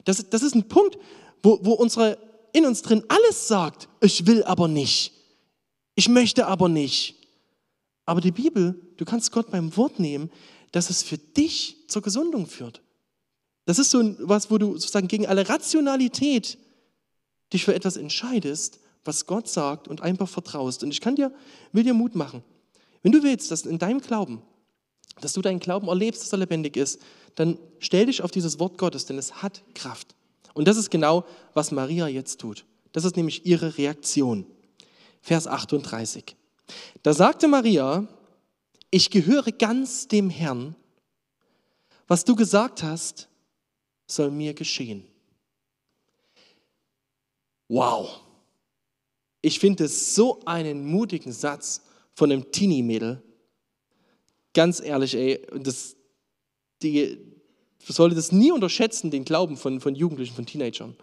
[0.05, 0.99] Das, das ist ein Punkt,
[1.41, 2.19] wo, wo unsere
[2.53, 5.13] in uns drin alles sagt, ich will aber nicht,
[5.95, 7.15] ich möchte aber nicht.
[8.05, 10.29] Aber die Bibel, du kannst Gott beim Wort nehmen,
[10.71, 12.81] dass es für dich zur Gesundung führt.
[13.65, 16.57] Das ist so was, wo du sozusagen gegen alle Rationalität
[17.53, 20.83] dich für etwas entscheidest, was Gott sagt und einfach vertraust.
[20.83, 21.33] Und ich kann dir,
[21.71, 22.43] will dir Mut machen.
[23.03, 24.41] Wenn du willst, dass in deinem Glauben,
[25.19, 27.01] dass du deinen Glauben erlebst, dass er lebendig ist,
[27.35, 30.15] dann stell dich auf dieses Wort Gottes, denn es hat Kraft.
[30.53, 32.65] Und das ist genau, was Maria jetzt tut.
[32.91, 34.45] Das ist nämlich ihre Reaktion.
[35.21, 36.35] Vers 38.
[37.03, 38.07] Da sagte Maria,
[38.91, 40.75] ich gehöre ganz dem Herrn.
[42.07, 43.29] Was du gesagt hast,
[44.05, 45.05] soll mir geschehen.
[47.69, 48.19] Wow.
[49.41, 51.81] Ich finde es so einen mutigen Satz
[52.13, 53.23] von einem Teenie-Mädel.
[54.53, 55.95] Ganz ehrlich, ey, das,
[56.83, 57.17] die,
[57.79, 60.97] sollte das nie unterschätzen, den Glauben von, von Jugendlichen, von Teenagern.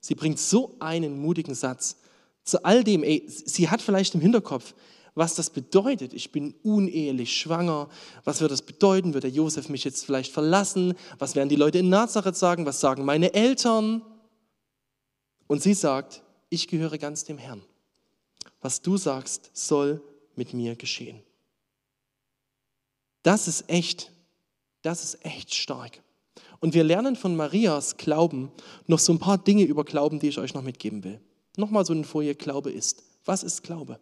[0.00, 1.96] Sie bringt so einen mutigen Satz.
[2.42, 4.74] Zu all dem, ey, sie hat vielleicht im Hinterkopf,
[5.14, 6.14] was das bedeutet.
[6.14, 7.88] Ich bin unehelich schwanger.
[8.24, 9.14] Was wird das bedeuten?
[9.14, 10.94] Wird der Josef mich jetzt vielleicht verlassen?
[11.18, 12.66] Was werden die Leute in Nazareth sagen?
[12.66, 14.02] Was sagen meine Eltern?
[15.46, 17.62] Und sie sagt, ich gehöre ganz dem Herrn.
[18.60, 20.02] Was du sagst, soll
[20.36, 21.22] mit mir geschehen.
[23.22, 24.12] Das ist echt,
[24.82, 26.02] das ist echt stark.
[26.60, 28.52] Und wir lernen von Marias Glauben
[28.86, 31.20] noch so ein paar Dinge über Glauben, die ich euch noch mitgeben will.
[31.56, 33.02] Nochmal so eine Folie, Glaube ist.
[33.24, 33.98] Was ist Glaube?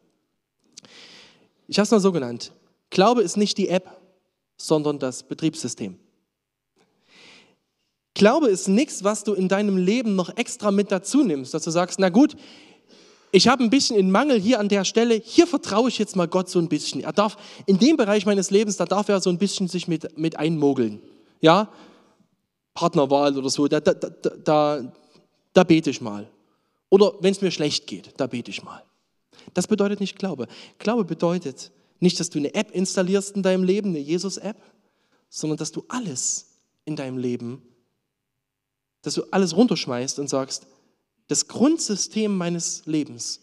[1.67, 2.53] Ich habe es mal so genannt.
[2.91, 4.01] Glaube ist nicht die App,
[4.57, 5.99] sondern das Betriebssystem.
[8.15, 11.71] Glaube ist nichts, was du in deinem Leben noch extra mit dazu nimmst, dass du
[11.71, 12.35] sagst, na gut,
[13.31, 16.27] ich habe ein bisschen in Mangel hier an der Stelle, hier vertraue ich jetzt mal
[16.27, 17.03] Gott so ein bisschen.
[17.03, 17.37] Er darf
[17.67, 21.01] in dem Bereich meines Lebens, da darf er so ein bisschen sich mit, mit einmogeln.
[21.41, 21.69] Ja,
[22.75, 24.93] Partnerwahl oder so, da, da, da,
[25.53, 26.27] da bete ich mal.
[26.89, 28.83] Oder wenn es mir schlecht geht, da bete ich mal.
[29.55, 30.49] Das bedeutet nicht Glaube.
[30.79, 34.61] Glaube bedeutet nicht, dass du eine App installierst in deinem Leben, eine Jesus-App,
[35.29, 36.47] sondern dass du alles
[36.85, 37.63] in deinem Leben,
[39.03, 40.67] dass du alles runterschmeißt und sagst,
[41.29, 43.41] das Grundsystem meines Lebens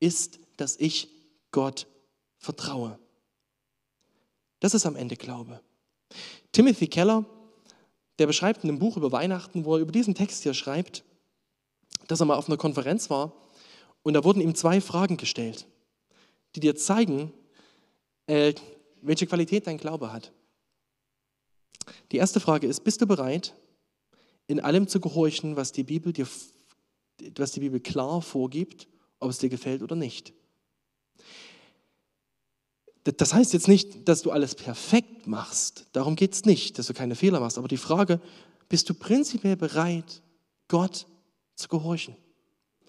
[0.00, 1.08] ist, dass ich
[1.50, 1.86] Gott
[2.38, 2.98] vertraue.
[4.60, 5.60] Das ist am Ende Glaube.
[6.52, 7.24] Timothy Keller,
[8.18, 11.04] der beschreibt in einem Buch über Weihnachten, wo er über diesen Text hier schreibt,
[12.08, 13.32] dass er mal auf einer Konferenz war
[14.02, 15.66] und da wurden ihm zwei Fragen gestellt,
[16.54, 17.32] die dir zeigen,
[18.26, 18.54] äh,
[19.00, 20.32] welche Qualität dein Glaube hat.
[22.12, 23.54] Die erste Frage ist, bist du bereit,
[24.46, 26.26] in allem zu gehorchen, was die Bibel dir,
[27.36, 28.88] was die Bibel klar vorgibt,
[29.18, 30.32] ob es dir gefällt oder nicht?
[33.04, 35.86] Das heißt jetzt nicht, dass du alles perfekt machst.
[35.92, 37.58] Darum geht es nicht, dass du keine Fehler machst.
[37.58, 38.20] Aber die Frage,
[38.68, 40.22] bist du prinzipiell bereit,
[40.68, 41.06] Gott
[41.56, 42.16] zu gehorchen?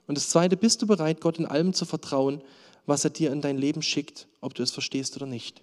[0.08, 2.42] Und das Zweite, bist du bereit, Gott in allem zu vertrauen,
[2.86, 5.62] was er dir in dein Leben schickt, ob du es verstehst oder nicht?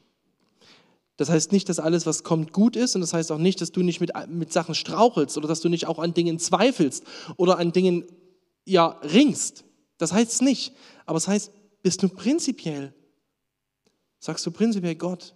[1.16, 2.94] Das heißt nicht, dass alles, was kommt, gut ist.
[2.94, 5.68] Und das heißt auch nicht, dass du nicht mit, mit Sachen strauchelst oder dass du
[5.68, 7.04] nicht auch an Dingen zweifelst
[7.36, 8.04] oder an Dingen
[8.64, 9.64] ja, ringst.
[9.98, 10.72] Das heißt es nicht.
[11.04, 12.94] Aber es heißt, bist du prinzipiell
[14.20, 15.34] sagst du prinzipiell Gott,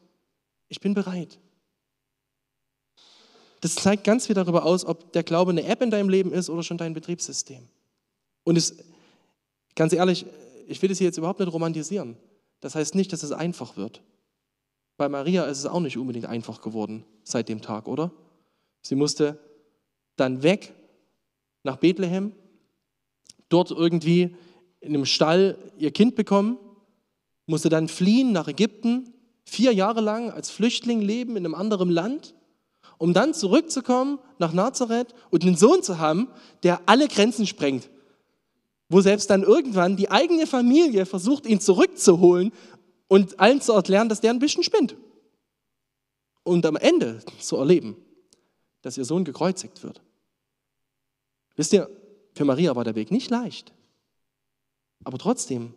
[0.68, 1.40] ich bin bereit.
[3.60, 6.50] Das zeigt ganz viel darüber aus, ob der Glaube eine App in deinem Leben ist
[6.50, 7.66] oder schon dein Betriebssystem.
[8.44, 8.76] Und es,
[9.74, 10.26] ganz ehrlich,
[10.66, 12.16] ich will es hier jetzt überhaupt nicht romantisieren.
[12.60, 14.02] Das heißt nicht, dass es einfach wird.
[14.96, 18.12] Bei Maria ist es auch nicht unbedingt einfach geworden seit dem Tag, oder?
[18.82, 19.38] Sie musste
[20.16, 20.72] dann weg
[21.64, 22.32] nach Bethlehem,
[23.48, 24.36] dort irgendwie
[24.80, 26.58] in einem Stall ihr Kind bekommen,
[27.46, 29.12] musste dann fliehen nach Ägypten,
[29.44, 32.34] vier Jahre lang als Flüchtling leben in einem anderen Land,
[32.98, 36.28] um dann zurückzukommen nach Nazareth und einen Sohn zu haben,
[36.62, 37.90] der alle Grenzen sprengt.
[38.88, 42.52] Wo selbst dann irgendwann die eigene Familie versucht, ihn zurückzuholen
[43.08, 44.96] und allen zu erklären, dass der ein bisschen spinnt.
[46.42, 47.96] Und am Ende zu erleben,
[48.82, 50.02] dass ihr Sohn gekreuzigt wird.
[51.56, 51.88] Wisst ihr,
[52.34, 53.72] für Maria war der Weg nicht leicht.
[55.04, 55.74] Aber trotzdem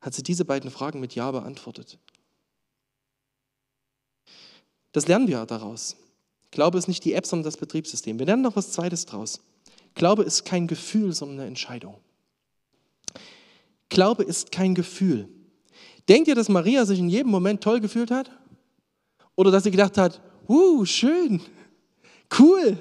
[0.00, 1.98] hat sie diese beiden Fragen mit Ja beantwortet.
[4.92, 5.96] Das lernen wir daraus.
[6.50, 8.18] Glaube ist nicht die App, sondern das Betriebssystem.
[8.18, 9.40] Wir lernen noch was Zweites daraus.
[9.94, 12.00] Glaube ist kein Gefühl, sondern eine Entscheidung.
[13.88, 15.28] Glaube ist kein Gefühl.
[16.08, 18.30] Denkt ihr, dass Maria sich in jedem Moment toll gefühlt hat?
[19.34, 21.40] Oder dass sie gedacht hat, uh, schön,
[22.38, 22.78] cool,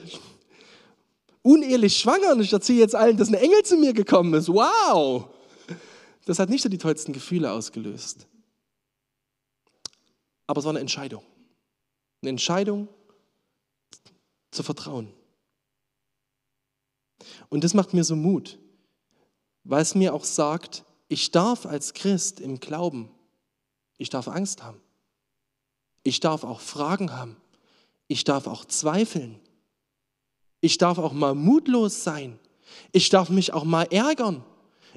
[1.42, 4.48] unehelich schwanger und ich erzähle jetzt allen, dass ein Engel zu mir gekommen ist.
[4.48, 5.30] Wow!
[6.26, 8.28] Das hat nicht so die tollsten Gefühle ausgelöst.
[10.48, 11.24] Aber es war eine Entscheidung.
[12.22, 12.88] Eine Entscheidung
[14.52, 15.12] zu vertrauen.
[17.50, 18.58] Und das macht mir so Mut,
[19.64, 23.10] weil es mir auch sagt, ich darf als Christ im Glauben,
[23.98, 24.82] ich darf Angst haben.
[26.04, 27.36] Ich darf auch Fragen haben.
[28.08, 29.40] Ich darf auch zweifeln.
[30.62, 32.40] Ich darf auch mal mutlos sein.
[32.92, 34.44] Ich darf mich auch mal ärgern.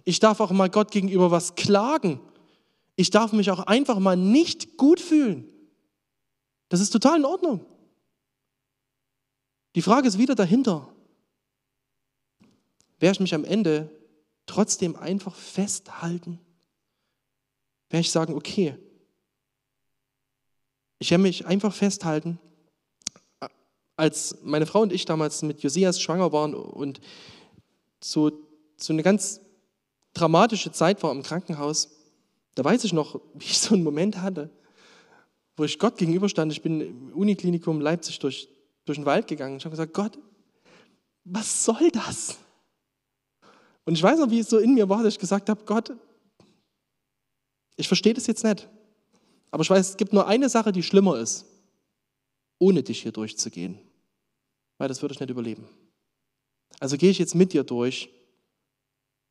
[0.05, 2.21] Ich darf auch mal Gott gegenüber was klagen.
[2.97, 5.49] Ich darf mich auch einfach mal nicht gut fühlen.
[6.69, 7.65] Das ist total in Ordnung.
[9.75, 10.89] Die Frage ist wieder dahinter.
[12.99, 13.91] Werde ich mich am Ende
[14.49, 16.41] trotzdem einfach festhalten?
[17.91, 18.77] Werde ich sagen, okay,
[20.99, 22.41] ich werde mich einfach festhalten,
[23.97, 27.01] als meine Frau und ich damals mit Josias schwanger waren und
[28.01, 28.33] so,
[28.77, 29.41] so eine ganz
[30.15, 31.91] dramatische Zeit war im Krankenhaus,
[32.55, 34.51] da weiß ich noch, wie ich so einen Moment hatte,
[35.57, 36.53] wo ich Gott gegenüberstand.
[36.53, 38.49] Ich bin im Uniklinikum Leipzig durch,
[38.85, 39.57] durch den Wald gegangen.
[39.57, 40.19] Ich habe gesagt, Gott,
[41.25, 42.39] was soll das?
[43.89, 45.95] Und ich weiß noch, wie es so in mir war, dass ich gesagt habe, Gott,
[47.77, 48.69] ich verstehe das jetzt nicht.
[49.51, 51.47] Aber ich weiß, es gibt nur eine Sache, die schlimmer ist,
[52.59, 53.79] ohne dich hier durchzugehen.
[54.77, 55.67] Weil das würde ich nicht überleben.
[56.81, 58.11] Also gehe ich jetzt mit dir durch,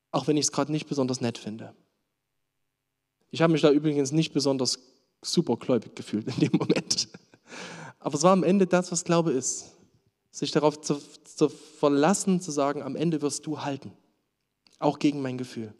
[0.10, 1.76] auch wenn ich es gerade nicht besonders nett finde.
[3.30, 4.80] Ich habe mich da übrigens nicht besonders
[5.22, 7.10] supergläubig gefühlt in dem Moment.
[8.00, 9.68] Aber es war am Ende das, was Glaube ist.
[10.32, 13.92] Sich darauf zu, zu verlassen, zu sagen, am Ende wirst du halten.
[14.80, 15.74] Auch gegen mein Gefühl.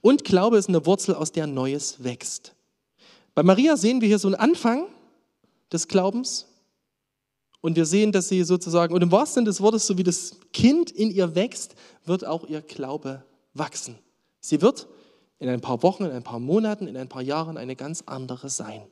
[0.00, 2.54] Und Glaube ist eine Wurzel, aus der Neues wächst.
[3.34, 4.86] Bei Maria sehen wir hier so einen Anfang
[5.72, 6.46] des Glaubens
[7.60, 10.38] und wir sehen, dass sie sozusagen, und im wahrsten Sinne des Wortes, so wie das
[10.52, 13.98] Kind in ihr wächst, wird auch ihr Glaube wachsen.
[14.40, 14.86] Sie wird
[15.38, 18.50] in ein paar Wochen, in ein paar Monaten, in ein paar Jahren eine ganz andere
[18.50, 18.82] sein.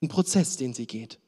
[0.00, 1.18] Ein Prozess, den sie geht.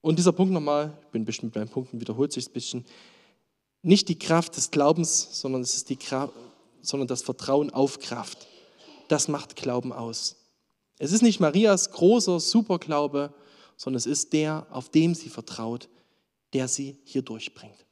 [0.00, 2.84] Und dieser Punkt nochmal, ich bin bestimmt beim Punkten, wiederholt sich ein bisschen,
[3.82, 6.32] nicht die Kraft des Glaubens, sondern es ist die Kraft,
[6.82, 8.46] sondern das Vertrauen auf Kraft.
[9.08, 10.36] Das macht Glauben aus.
[10.98, 13.32] Es ist nicht Marias großer Superglaube,
[13.76, 15.88] sondern es ist der, auf dem sie vertraut,
[16.52, 17.86] der sie hier durchbringt.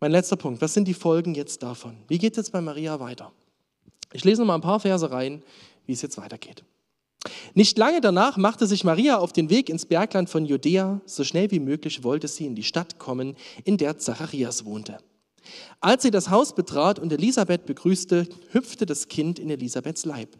[0.00, 1.96] Mein letzter Punkt, was sind die Folgen jetzt davon?
[2.08, 3.32] Wie geht es jetzt bei Maria weiter?
[4.12, 5.42] Ich lese noch mal ein paar Verse rein,
[5.84, 6.64] wie es jetzt weitergeht.
[7.54, 11.00] Nicht lange danach machte sich Maria auf den Weg ins Bergland von Judäa.
[11.04, 14.98] So schnell wie möglich wollte sie in die Stadt kommen, in der Zacharias wohnte.
[15.80, 20.38] Als sie das Haus betrat und Elisabeth begrüßte, hüpfte das Kind in Elisabeths Leib.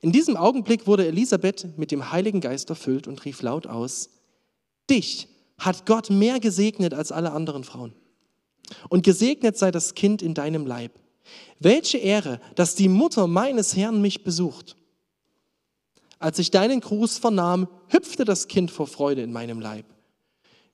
[0.00, 4.10] In diesem Augenblick wurde Elisabeth mit dem Heiligen Geist erfüllt und rief laut aus,
[4.88, 7.92] Dich hat Gott mehr gesegnet als alle anderen Frauen.
[8.88, 10.92] Und gesegnet sei das Kind in deinem Leib.
[11.58, 14.76] Welche Ehre, dass die Mutter meines Herrn mich besucht.
[16.18, 19.86] Als ich deinen Gruß vernahm, hüpfte das Kind vor Freude in meinem Leib.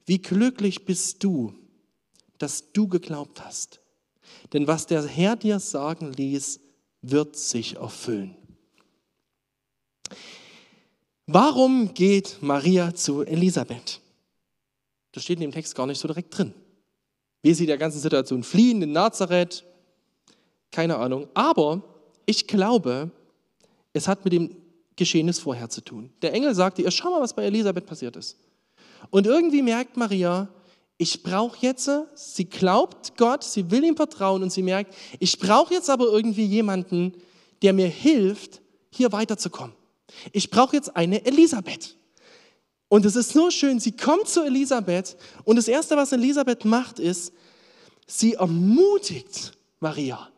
[0.07, 1.55] Wie glücklich bist du,
[2.39, 3.81] dass du geglaubt hast.
[4.53, 6.61] Denn was der Herr dir sagen ließ,
[7.03, 8.37] wird sich erfüllen.
[11.27, 14.01] Warum geht Maria zu Elisabeth?
[15.13, 16.53] Das steht in dem Text gar nicht so direkt drin.
[17.43, 19.65] Wie sie der ganzen Situation fliehen in Nazareth,
[20.71, 21.29] keine Ahnung.
[21.35, 21.83] Aber
[22.27, 23.11] ich glaube,
[23.93, 24.57] es hat mit dem
[24.97, 26.13] Geschehnis vorher zu tun.
[26.23, 28.37] Der Engel sagte ihr, schau mal, was bei Elisabeth passiert ist.
[29.11, 30.49] Und irgendwie merkt Maria,
[30.97, 35.75] ich brauche jetzt, sie glaubt Gott, sie will ihm vertrauen und sie merkt, ich brauche
[35.75, 37.13] jetzt aber irgendwie jemanden,
[37.63, 39.75] der mir hilft, hier weiterzukommen.
[40.33, 41.97] Ich brauche jetzt eine Elisabeth.
[42.89, 47.01] Und es ist so schön, sie kommt zu Elisabeth und das Erste, was Elisabeth macht,
[47.01, 47.33] ist,
[48.07, 50.29] sie ermutigt Maria.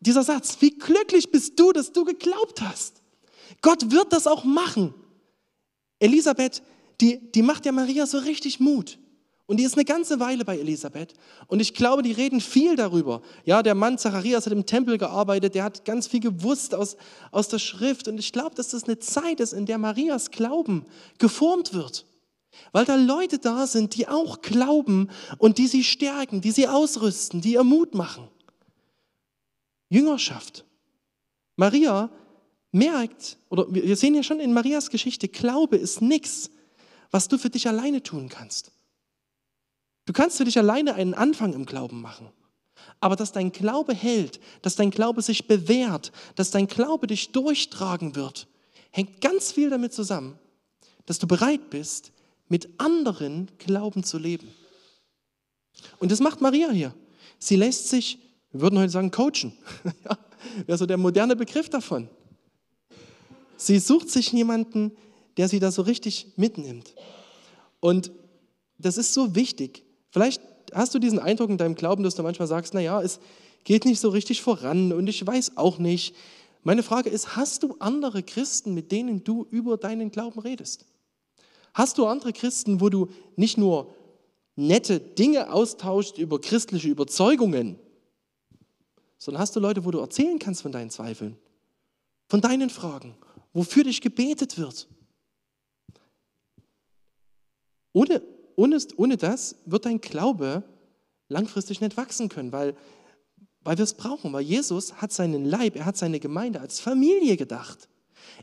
[0.00, 2.97] Dieser Satz, wie glücklich bist du, dass du geglaubt hast.
[3.60, 4.94] Gott wird das auch machen.
[5.98, 6.62] Elisabeth,
[7.00, 8.98] die, die macht ja Maria so richtig Mut.
[9.46, 11.14] Und die ist eine ganze Weile bei Elisabeth.
[11.46, 13.22] Und ich glaube, die reden viel darüber.
[13.46, 16.98] Ja, der Mann Zacharias hat im Tempel gearbeitet, der hat ganz viel gewusst aus,
[17.30, 18.08] aus der Schrift.
[18.08, 20.84] Und ich glaube, dass das eine Zeit ist, in der Marias Glauben
[21.16, 22.04] geformt wird.
[22.72, 27.40] Weil da Leute da sind, die auch glauben und die sie stärken, die sie ausrüsten,
[27.40, 28.28] die ihr Mut machen.
[29.88, 30.66] Jüngerschaft.
[31.56, 32.10] Maria
[32.72, 36.50] merkt, oder wir sehen ja schon in Marias Geschichte, Glaube ist nichts,
[37.10, 38.72] was du für dich alleine tun kannst.
[40.06, 42.30] Du kannst für dich alleine einen Anfang im Glauben machen.
[43.00, 48.14] Aber dass dein Glaube hält, dass dein Glaube sich bewährt, dass dein Glaube dich durchtragen
[48.14, 48.48] wird,
[48.90, 50.38] hängt ganz viel damit zusammen,
[51.06, 52.12] dass du bereit bist,
[52.48, 54.48] mit anderen Glauben zu leben.
[55.98, 56.94] Und das macht Maria hier.
[57.38, 58.18] Sie lässt sich,
[58.50, 59.52] wir würden heute sagen, coachen.
[60.04, 60.18] ja,
[60.66, 62.08] wäre so der moderne Begriff davon.
[63.58, 64.92] Sie sucht sich jemanden,
[65.36, 66.94] der sie da so richtig mitnimmt.
[67.80, 68.10] Und
[68.78, 70.42] das ist so wichtig, Vielleicht
[70.72, 73.20] hast du diesen Eindruck in deinem Glauben, dass du manchmal sagst, naja, es
[73.64, 76.14] geht nicht so richtig voran und ich weiß auch nicht.
[76.62, 80.86] Meine Frage ist, hast du andere Christen, mit denen du über deinen Glauben redest?
[81.74, 83.94] Hast du andere Christen, wo du nicht nur
[84.56, 87.78] nette Dinge austauschst über christliche Überzeugungen,
[89.18, 91.36] sondern hast du Leute, wo du erzählen kannst von deinen Zweifeln,
[92.28, 93.14] von deinen Fragen,
[93.52, 94.88] wofür dich gebetet wird?
[97.92, 98.22] Ohne
[98.58, 100.64] ohne, ohne das wird dein Glaube
[101.28, 102.74] langfristig nicht wachsen können, weil,
[103.60, 104.32] weil wir es brauchen.
[104.32, 107.88] Weil Jesus hat seinen Leib, er hat seine Gemeinde als Familie gedacht.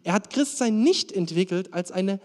[0.03, 2.21] Er hat Christsein nicht entwickelt als eine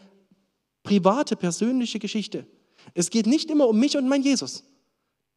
[0.84, 2.46] private, persönliche Geschichte.
[2.94, 4.62] Es geht nicht immer um mich und mein Jesus.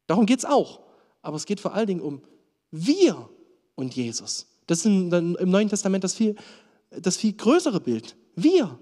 [0.06, 0.80] Darum geht es auch.
[1.22, 2.22] Aber es geht vor allen Dingen um
[2.70, 3.28] wir
[3.74, 4.46] und Jesus.
[4.68, 6.36] Das ist im Neuen Testament das viel,
[7.00, 8.16] das viel größere Bild.
[8.34, 8.78] Wir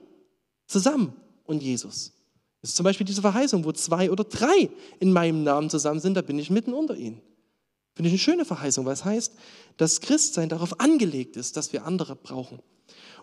[0.66, 2.12] zusammen und Jesus.
[2.60, 6.14] Das ist zum Beispiel diese Verheißung, wo zwei oder drei in meinem Namen zusammen sind,
[6.14, 7.20] da bin ich mitten unter ihnen.
[7.94, 9.34] Finde ich eine schöne Verheißung, weil es heißt,
[9.76, 12.60] dass Christsein darauf angelegt ist, dass wir andere brauchen.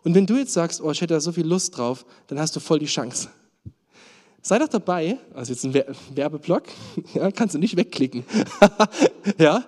[0.04, 2.56] Und wenn du jetzt sagst, oh, ich hätte da so viel Lust drauf, dann hast
[2.56, 3.30] du voll die Chance.
[4.42, 6.64] Sei doch dabei, also jetzt ein Werbeblock,
[7.14, 8.24] ja, kannst du nicht wegklicken.
[9.38, 9.66] ja,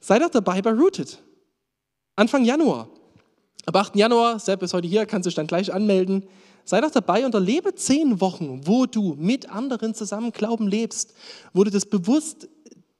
[0.00, 1.18] sei doch dabei bei Rooted.
[2.14, 2.88] Anfang Januar.
[3.68, 3.96] Ab 8.
[3.96, 6.22] Januar, Sepp ist heute hier, kannst du dich dann gleich anmelden.
[6.64, 11.14] Sei doch dabei und erlebe zehn Wochen, wo du mit anderen zusammen Glauben lebst,
[11.52, 12.48] wo du das bewusst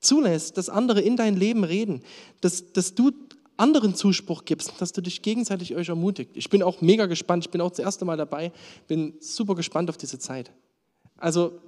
[0.00, 2.02] zulässt, dass andere in dein Leben reden,
[2.40, 3.12] dass, dass du
[3.56, 6.32] anderen Zuspruch gibst, dass du dich gegenseitig euch ermutigt.
[6.34, 8.50] Ich bin auch mega gespannt, ich bin auch das erste Mal dabei,
[8.88, 10.50] bin super gespannt auf diese Zeit.
[11.16, 11.60] Also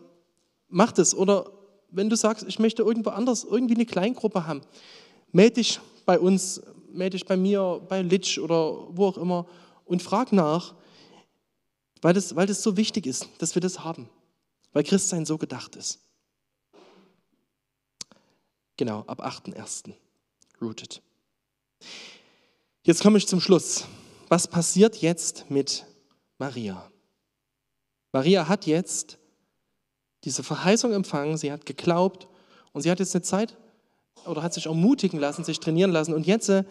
[0.69, 1.53] mach das oder
[1.93, 4.63] wenn du sagst, ich möchte irgendwo anders irgendwie eine Kleingruppe haben,
[5.31, 6.61] melde dich bei uns,
[6.93, 9.47] melde dich bei mir, bei Litsch oder wo auch immer
[9.85, 10.75] und frag nach,
[12.03, 14.09] weil das, weil das so wichtig ist, dass wir das haben.
[14.73, 16.01] Weil Christsein so gedacht ist.
[18.77, 19.93] Genau, ab 8.1.
[20.61, 21.03] Rooted.
[22.85, 23.87] Jetzt komme ich zum Schluss.
[24.29, 25.85] Was passiert jetzt mit
[26.39, 26.91] Maria?
[28.13, 29.19] Maria hat jetzt
[30.25, 32.29] diese Verheißung empfangen, sie hat geglaubt
[32.73, 33.57] und sie hat jetzt eine Zeit
[34.27, 36.65] oder hat sich ermutigen lassen, sich trainieren lassen und jetzt äh,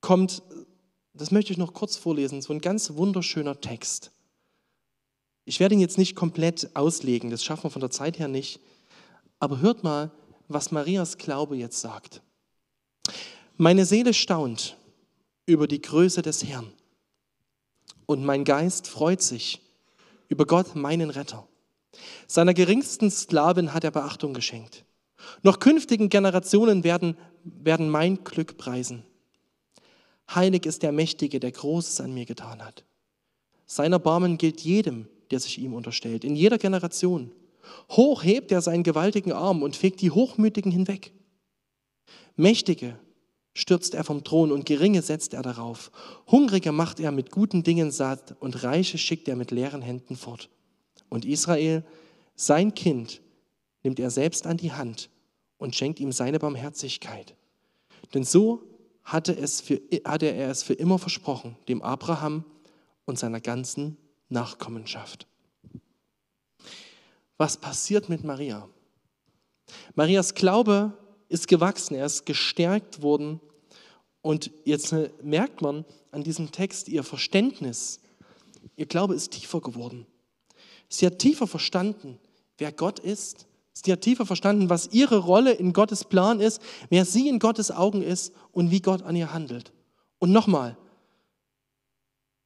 [0.00, 0.42] kommt
[1.14, 4.12] das möchte ich noch kurz vorlesen, so ein ganz wunderschöner Text.
[5.44, 8.60] Ich werde ihn jetzt nicht komplett auslegen, das schaffen wir von der Zeit her nicht,
[9.38, 10.10] aber hört mal,
[10.48, 12.22] was Marias Glaube jetzt sagt.
[13.56, 14.76] Meine Seele staunt
[15.46, 16.72] über die Größe des Herrn
[18.06, 19.60] und mein Geist freut sich
[20.28, 21.46] über Gott, meinen Retter.
[22.26, 24.84] Seiner geringsten Sklavin hat er Beachtung geschenkt.
[25.42, 29.04] Noch künftigen Generationen werden, werden mein Glück preisen.
[30.34, 32.84] Heilig ist der Mächtige, der Großes an mir getan hat.
[33.66, 37.32] Sein Erbarmen gilt jedem, der sich ihm unterstellt, in jeder Generation.
[37.90, 41.12] Hoch hebt er seinen gewaltigen Arm und fegt die Hochmütigen hinweg.
[42.36, 42.98] Mächtige
[43.54, 45.90] stürzt er vom Thron und Geringe setzt er darauf.
[46.30, 50.48] Hungrige macht er mit guten Dingen satt und Reiche schickt er mit leeren Händen fort.
[51.08, 51.84] Und Israel,
[52.34, 53.20] sein Kind,
[53.82, 55.10] nimmt er selbst an die Hand
[55.62, 57.36] und schenkt ihm seine Barmherzigkeit.
[58.14, 58.64] Denn so
[59.04, 62.44] hatte, es für, hatte er es für immer versprochen, dem Abraham
[63.04, 63.96] und seiner ganzen
[64.28, 65.28] Nachkommenschaft.
[67.36, 68.68] Was passiert mit Maria?
[69.94, 70.98] Marias Glaube
[71.28, 73.40] ist gewachsen, er ist gestärkt worden
[74.20, 74.92] und jetzt
[75.22, 78.00] merkt man an diesem Text ihr Verständnis,
[78.74, 80.06] ihr Glaube ist tiefer geworden.
[80.88, 82.18] Sie hat tiefer verstanden,
[82.58, 83.46] wer Gott ist.
[83.72, 86.60] Sie hat tiefer verstanden, was ihre Rolle in Gottes Plan ist,
[86.90, 89.72] wer sie in Gottes Augen ist und wie Gott an ihr handelt.
[90.18, 90.76] Und nochmal,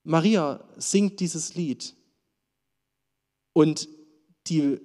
[0.04, 1.94] Maria singt dieses Lied
[3.52, 3.88] und
[4.46, 4.80] die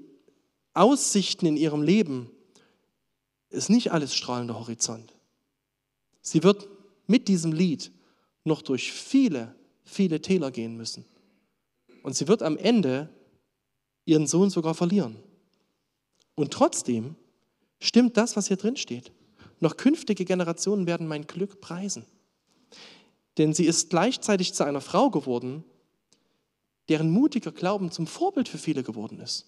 [0.73, 2.31] Aussichten in ihrem Leben
[3.49, 5.13] ist nicht alles strahlender Horizont.
[6.21, 6.67] Sie wird
[7.05, 7.91] mit diesem Lied
[8.43, 11.05] noch durch viele, viele Täler gehen müssen.
[12.03, 13.09] Und sie wird am Ende
[14.05, 15.17] ihren Sohn sogar verlieren.
[16.35, 17.15] Und trotzdem
[17.79, 19.11] stimmt das, was hier drin steht.
[19.59, 22.05] Noch künftige Generationen werden mein Glück preisen.
[23.37, 25.63] Denn sie ist gleichzeitig zu einer Frau geworden,
[26.89, 29.45] deren mutiger Glauben zum Vorbild für viele geworden ist.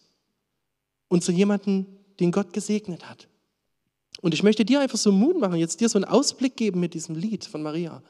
[1.09, 1.85] Und zu jemandem,
[2.19, 3.27] den Gott gesegnet hat.
[4.21, 6.93] Und ich möchte dir einfach so Mut machen, jetzt dir so einen Ausblick geben mit
[6.93, 8.01] diesem Lied von Maria.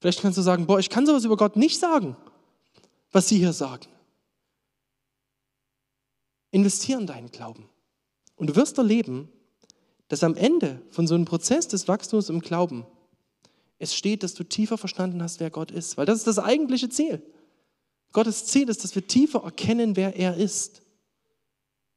[0.00, 2.16] Vielleicht kannst du sagen, boah, ich kann sowas über Gott nicht sagen,
[3.12, 3.86] was sie hier sagen.
[6.50, 7.68] Investiere in deinen Glauben.
[8.40, 9.28] Und du wirst erleben,
[10.08, 12.86] dass am Ende von so einem Prozess des Wachstums im Glauben
[13.78, 15.98] es steht, dass du tiefer verstanden hast, wer Gott ist.
[15.98, 17.22] Weil das ist das eigentliche Ziel.
[18.12, 20.80] Gottes Ziel ist, dass wir tiefer erkennen, wer er ist.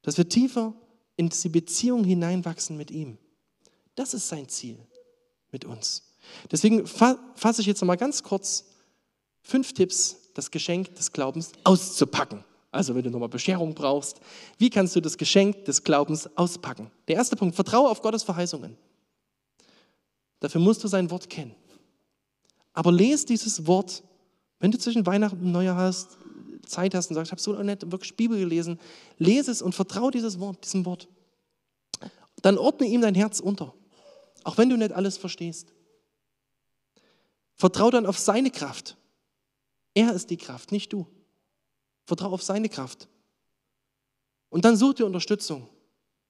[0.02, 0.74] Dass wir tiefer
[1.16, 3.18] in die Beziehung hineinwachsen mit ihm.
[3.96, 4.78] Das ist sein Ziel
[5.52, 6.14] mit uns.
[6.52, 8.66] Deswegen fasse ich jetzt noch mal ganz kurz
[9.42, 12.44] fünf Tipps, das Geschenk des Glaubens auszupacken.
[12.74, 14.20] Also wenn du nochmal Bescherung brauchst,
[14.58, 16.90] wie kannst du das Geschenk des Glaubens auspacken?
[17.08, 18.76] Der erste Punkt, vertraue auf Gottes Verheißungen.
[20.40, 21.54] Dafür musst du sein Wort kennen.
[22.74, 24.02] Aber lese dieses Wort,
[24.60, 26.18] wenn du zwischen Weihnachten und Neujahr hast,
[26.66, 28.80] Zeit hast und sagst, ich habe so nett wirklich Bibel gelesen,
[29.20, 31.08] lese es und vertraue dieses Wort, diesem Wort.
[32.42, 33.76] Dann ordne ihm dein Herz unter,
[34.44, 35.72] auch wenn du nicht alles verstehst.
[37.54, 38.98] Vertraue dann auf seine Kraft.
[39.94, 41.06] Er ist die Kraft, nicht du.
[42.06, 43.08] Vertraue auf seine Kraft.
[44.50, 45.68] Und dann such dir Unterstützung.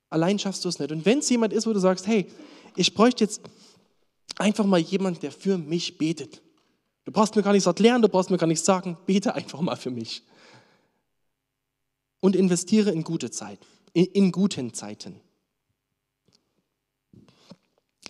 [0.10, 0.92] Allein schaffst du es nicht.
[0.92, 2.30] Und wenn es jemand ist, wo du sagst, hey,
[2.76, 3.42] ich bräuchte jetzt
[4.38, 6.42] einfach mal jemanden, der für mich betet.
[7.06, 9.76] Du brauchst mir gar nichts erklären, du brauchst mir gar nichts sagen, bete einfach mal
[9.76, 10.24] für mich.
[12.22, 15.20] Und investiere in gute Zeiten, in, in guten Zeiten.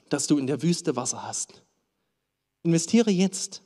[0.09, 1.63] Dass du in der Wüste Wasser hast.
[2.61, 3.63] Investiere jetzt,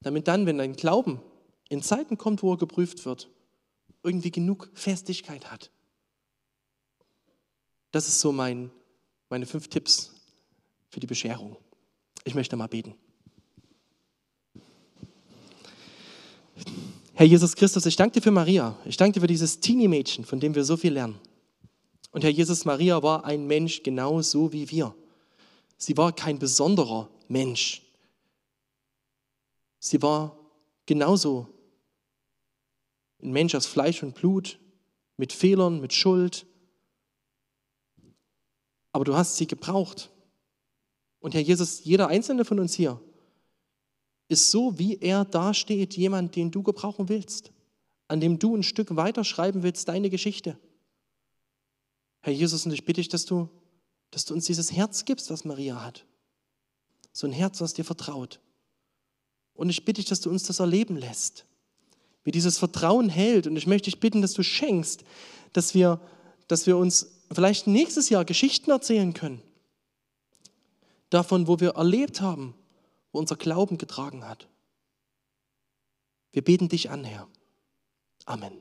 [0.00, 1.20] damit dann, wenn dein Glauben
[1.68, 3.28] in Zeiten kommt, wo er geprüft wird,
[4.02, 5.70] irgendwie genug Festigkeit hat.
[7.90, 8.70] Das ist so mein,
[9.28, 10.14] meine fünf Tipps
[10.90, 11.56] für die Bescherung.
[12.24, 12.94] Ich möchte mal beten.
[17.14, 18.76] Herr Jesus Christus, ich danke dir für Maria.
[18.84, 21.18] Ich danke dir für dieses Teenie-Mädchen, von dem wir so viel lernen.
[22.12, 24.94] Und Herr Jesus, Maria war ein Mensch genauso wie wir.
[25.76, 27.82] Sie war kein besonderer Mensch.
[29.78, 30.36] Sie war
[30.86, 31.48] genauso
[33.22, 34.58] ein Mensch aus Fleisch und Blut,
[35.16, 36.46] mit Fehlern, mit Schuld.
[38.92, 40.10] Aber du hast sie gebraucht.
[41.20, 43.00] Und Herr Jesus, jeder einzelne von uns hier
[44.28, 47.50] ist so, wie er dasteht, jemand, den du gebrauchen willst,
[48.08, 50.58] an dem du ein Stück weiterschreiben willst, deine Geschichte.
[52.20, 53.48] Herr Jesus, und ich bitte dich, dass du,
[54.10, 56.04] dass du uns dieses Herz gibst, was Maria hat.
[57.12, 58.40] So ein Herz, was dir vertraut.
[59.54, 61.46] Und ich bitte dich, dass du uns das erleben lässt,
[62.28, 63.46] wie dieses Vertrauen hält.
[63.46, 65.02] Und ich möchte dich bitten, dass du schenkst,
[65.54, 65.98] dass wir,
[66.46, 69.40] dass wir uns vielleicht nächstes Jahr Geschichten erzählen können.
[71.08, 72.52] Davon, wo wir erlebt haben,
[73.12, 74.46] wo unser Glauben getragen hat.
[76.32, 77.26] Wir beten dich an, Herr.
[78.26, 78.52] Amen.